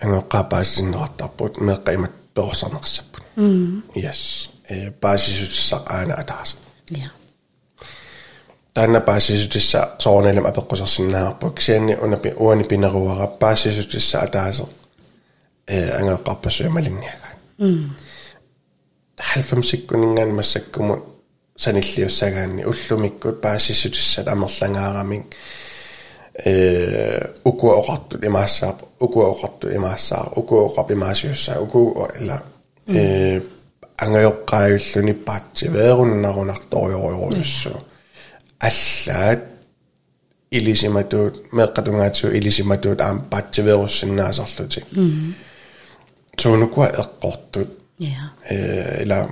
[0.05, 6.57] angaqaapaasin neqartarput meqqimat peorsarneqsapput mm yes e paasisutissaqaana ataas
[7.01, 7.09] ja
[8.75, 14.65] taanna paasisutissa soornelam apeqqusersinnaarpuk sianni unapi uani pineruarap paasisutissa ataase
[15.69, 17.91] e angaqarpassuimalinniagaan mm
[19.19, 21.18] halfamsikkuningaan massakkumut
[21.59, 25.25] саниллиуссагаанни уллумиккут паасисутиссат амерлангаарамик
[26.45, 32.43] э укуа оқартут имаассаап укуа оқарту имаассаа укуа оқап имаасиуссаа укуа ила
[32.87, 33.41] э
[33.99, 37.79] ангеоққааюллуни паатсивееруннарунарториориоруссуу
[38.61, 39.41] аллаат
[40.51, 44.81] илисиматуут меэккатунгаатсуу илисиматуут аам паатсивееруссиннаасарлути
[46.37, 49.29] туунукуа эққортут я э ила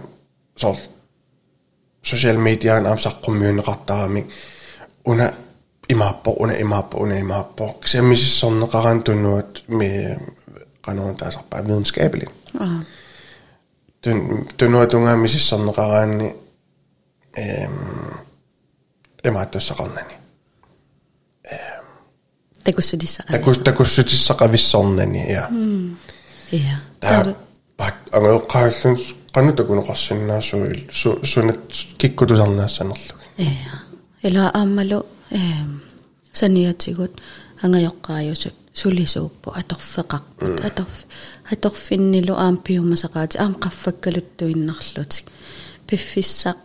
[2.10, 4.26] social media mediaan amsa qummiunneqartaraamik
[5.04, 5.26] una
[5.88, 9.88] imappo una imappo una imaappo ksiammisis sorneqaran tunnuat mi
[10.84, 12.34] qanoon taasarpaa videnskabeligt.
[14.00, 16.28] Tun tunnuat ungaammisis sorneqaraanni
[17.36, 17.74] ehm
[19.28, 20.14] imaattussaqarnani
[21.50, 21.86] ehm
[22.64, 25.48] takussutissaqavissornani takus takussutissaqavissornani ja.
[26.52, 26.76] Ja.
[27.00, 27.24] Taa
[27.76, 28.98] pak angeoqqaallun
[29.35, 31.59] такунеқарсиннаасуил су сунат
[31.97, 33.47] киккутусарнаассанерлуг я
[34.23, 35.81] ила ааммалу эм
[36.31, 37.11] саниатигут
[37.61, 41.05] ангайоққаажусут сулисууппу аторфеқарпут аторф
[41.51, 45.25] аторфиннилу аам пиумасақаати аам qaffakkaluttuinnarlutik
[45.87, 46.57] пиффиссақ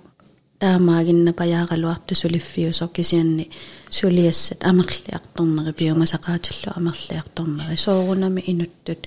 [0.58, 3.50] таамаагинна паяаралуарту сулиффиусор кисианни
[3.90, 9.00] сулиассат амерлиарторнери пиумасақаатиллу амерлиарторнери соорунами инуттут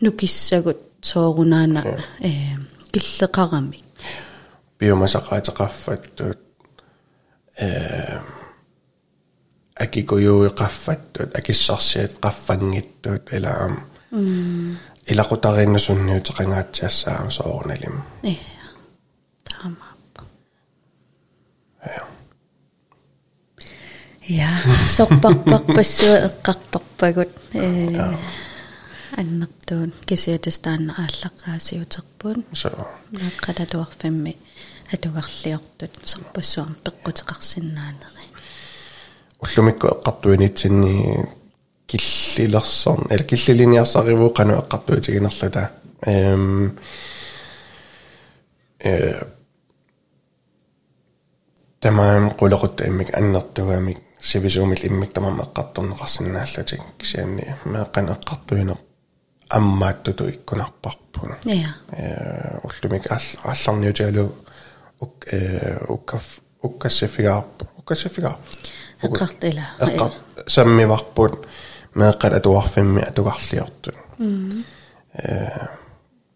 [0.00, 1.80] нукиссагут соорунаана
[2.20, 2.30] э
[2.92, 3.78] киллеқарами
[4.78, 6.38] биомасақаатеқарфаттут
[7.58, 8.20] э
[9.74, 13.74] акикуюиқарфаттут акиссарсиат qaffangittuut илаам
[15.12, 18.34] илақутариннусунниутеқангаатсиассаам сооруналим э
[19.44, 20.22] таамааппа
[24.28, 24.48] я
[24.96, 28.14] сорпарпарпассуа эққарторпагут э
[29.17, 32.69] аннертуун кисиатастаанна ааллаққаасиутерпуун so
[33.11, 34.33] нааққалалуарфамми
[34.93, 38.25] атугарлиортут сорпассуарн пеққутеқарсинаанери
[39.43, 41.27] уллумикку эққартуинитсинни
[41.87, 45.71] киллилерсорн эл киллилиниарсаривуу кану эққартуитигинерлата
[46.05, 46.77] эм
[48.79, 49.23] э
[51.79, 58.77] тамаам qulaqutta иммик аннертугамик сивисуумил иммик тамам эққарторнеқарсинааллатик кисианни меэққан эққартуине
[59.48, 64.34] аммааттуту иккунарпарпун я э уллумик алларниутиалу
[65.00, 68.38] ук э уккаф уккассифигаарп уккассифигаарп
[69.02, 70.12] эққартила эққар
[70.46, 71.46] саммиварпут
[71.94, 73.96] меэққат атуарфимми атугарлиортут
[75.14, 75.68] э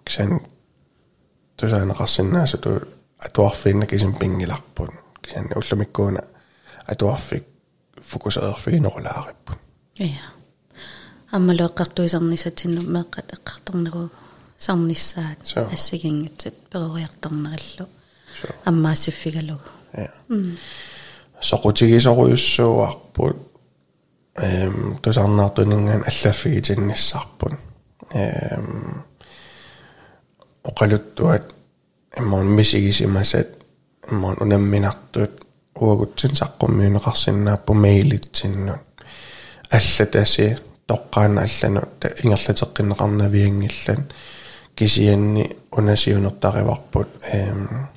[0.04, 0.40] ксэн
[1.56, 2.82] тусаанеқарсинаасуту
[3.18, 4.90] атуарфиинна кисим пингиларпут
[5.22, 6.22] ксэн уллумиккууна
[6.86, 7.44] атуарфик
[8.04, 9.58] фокусеерфиинерулаариппут
[9.94, 10.20] я
[11.31, 14.09] аммалу эққартуисарнисатсинну меққат эққарторнеру
[14.57, 15.69] сарниссаат Соо.
[15.71, 17.87] ассигингитсут перуриарторнериллу
[18.65, 20.11] аммаассиффигалугу я
[21.41, 23.37] соқутигисоруйуссууарпут
[24.35, 27.53] эм тусарнаартунингаан аллаффигитинниссарпут
[28.13, 29.03] эм
[30.63, 31.53] оқалуттуат
[32.17, 33.47] иммон мисигисимасат
[34.09, 38.81] иммон унамминартуут уагутсин саққуммиунеқарсинааппу мейлитсиннут
[39.69, 40.57] аллатаси
[40.87, 41.81] тоққаана аллану
[42.23, 44.05] ингерлатеққиннеқарнавиангиллан
[44.75, 47.89] кисианни унасиунертариварпут эм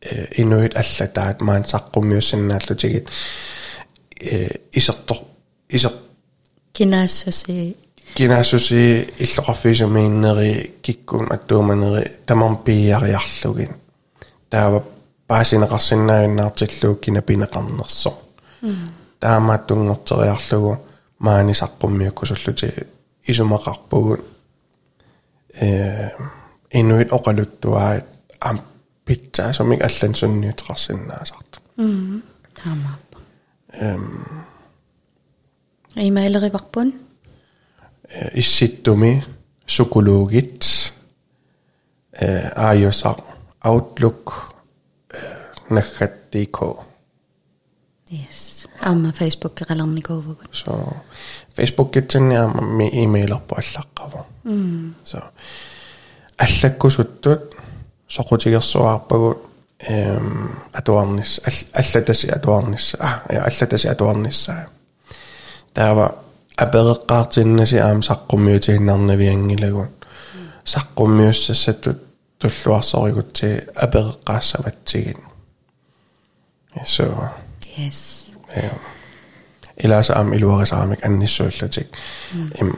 [0.00, 3.08] э инуит аллатаат маан саққуммиуссиннааллутигит
[4.20, 5.18] э исертор
[5.68, 5.92] исер
[6.72, 7.76] кинаассуси
[8.14, 13.72] кинаасуси иллоқарфиисумииннери киккун аттууманери тамам пиариарлугин
[14.50, 14.84] таава
[15.28, 18.12] паасинеқарсинаагиннаартиллуу кина пинеқарнерсо
[21.13, 22.69] таамаат тунгортериарлугу маани саққуммиуккусуллути
[23.27, 24.21] исумақарпугут
[25.61, 26.09] э
[26.79, 28.05] inuit oqaluttuaat
[28.49, 28.57] am
[29.05, 32.21] pizza somik allan sunniuteqarsinnaasart м
[32.59, 33.17] таамааппа
[33.73, 34.05] эм
[35.95, 36.93] имейлериварпун
[38.41, 39.23] исситтуми
[39.67, 40.61] сукулуугит
[42.21, 43.01] э iOS
[43.65, 44.55] Outlook
[45.69, 46.59] naggat.dk
[48.09, 48.52] yes
[48.83, 50.93] аама Facebook қаларникуувгут so
[51.57, 55.23] Facebook гитсинниама ми имейлерпу аллаққава м so
[56.37, 57.55] аллаккусуттут
[58.09, 59.37] соқутигерсуаарпагут
[59.79, 61.41] эм атуарнис
[61.73, 64.67] аллатаси атуарнис а аллатаси атуарниссаа
[65.73, 66.15] таава
[66.57, 69.89] апереққаартиннаси аам саққуммиутигиннарнавиангилагун
[70.65, 71.99] саққуммиуссассатут
[72.39, 75.17] туллуарсоригутси апереққаассаватсигит
[76.85, 77.05] so
[77.77, 78.73] yes ja
[79.83, 81.87] илаас аам илуарисарамик анниссууллутик
[82.61, 82.69] им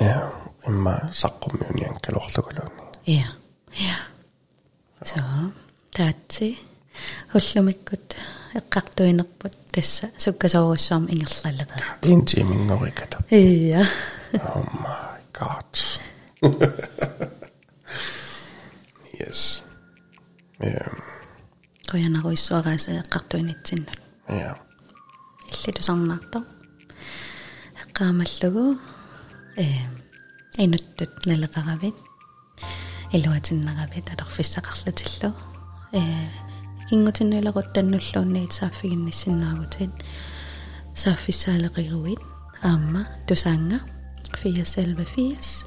[0.00, 0.32] я
[0.66, 3.28] имма саққуммиуниан калорлугулууни ja
[3.86, 3.96] ja
[5.04, 5.20] so
[5.96, 6.58] таатси
[7.32, 8.16] хуллумиккут
[8.58, 13.86] эққартуинерпут тасса суккасооруссуарма ингерлалера интимингориката ия
[14.32, 15.72] oh my god
[19.20, 19.62] yes
[20.60, 20.84] ja
[21.90, 24.01] коянаруиссуарааса эққартуинитсиннут ja
[24.32, 26.42] иллитусарнаартор
[27.82, 28.78] эққаамаллугу
[29.56, 29.66] э
[30.64, 31.94] инуттут налеқаравит
[33.12, 35.32] илуатиннаравит алорфиссақарлутиллу
[35.92, 36.02] э
[36.90, 39.90] кингутиннуилеруттаннуллуунниит сааффигинниссиннаагутит
[40.94, 42.20] сааффиссаалеқируит
[42.62, 43.80] аама тусаанга
[44.32, 45.66] 411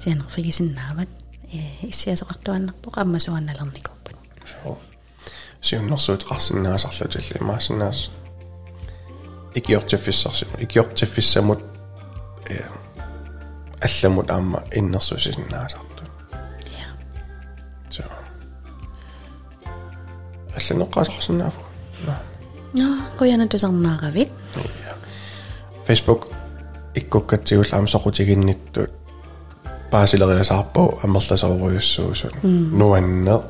[0.00, 1.08] сианерфигисиннаават
[1.52, 1.58] э
[1.90, 3.91] иссиасоқартуаннарпоқ аммасуанналерникорпут so
[5.62, 8.10] сиуннэрсуутеқарсинаасарлутилли маасинаас
[9.54, 11.60] икиортиффиссарси икиортиффиссамут
[12.48, 12.64] э
[13.80, 16.04] алламут аама иннэрсусисиннаасарту
[16.70, 16.90] я
[17.90, 18.04] so
[20.56, 21.60] алланеққаасарсинаафу
[22.72, 24.32] но кояна тусарнааравит
[25.86, 26.30] Facebook
[26.94, 28.90] иккуккатсигул аама соқутигинниттут
[29.90, 33.40] паасилериасаарпу амерласооруйуссуусут нуанне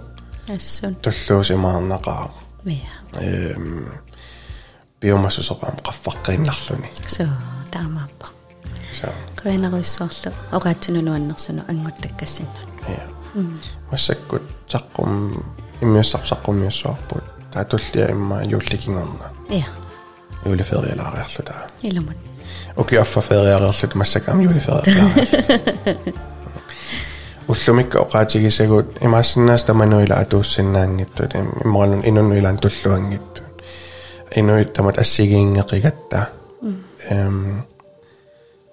[0.50, 2.32] ассун туллуусимаарнақаа
[2.66, 2.92] мия.
[3.20, 3.88] Эм
[5.02, 7.28] биомассусоqaam qaffaqqinnarluni so
[7.72, 8.28] таамааппа
[8.94, 13.08] so коянаруиссуарлу оqaatsinunuannersunu ангуттаккассинна ja
[13.92, 15.44] массаккут саққум
[15.82, 17.24] иммиуссарсаққумиуссуарпут
[17.54, 19.32] таатуллиа имма юулликингорна.
[19.50, 19.66] Я
[20.46, 22.18] юулифериалаариарлута иламут
[22.76, 24.84] оки аффа фериариарлут массакаам юулифериалаа
[27.49, 33.63] уллумикка оqaатигисагут имаассиннаас тамануила атууссиннаангиттут имморалун инуннуилаан туллуангиттут
[34.37, 36.29] инуит тамат ассигиингеқигатта
[37.11, 37.65] эм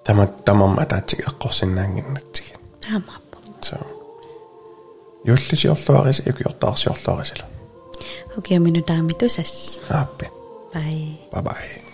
[0.04, 3.26] тамат тамамма таатсиг эққорсиннаангиннатсигит таамааппа
[3.62, 3.78] so
[5.26, 7.46] юллисиорлуарис икиортаарсиорлуарисила
[8.38, 10.30] окей минутаами тусас ааппи
[10.74, 11.89] бай bye bye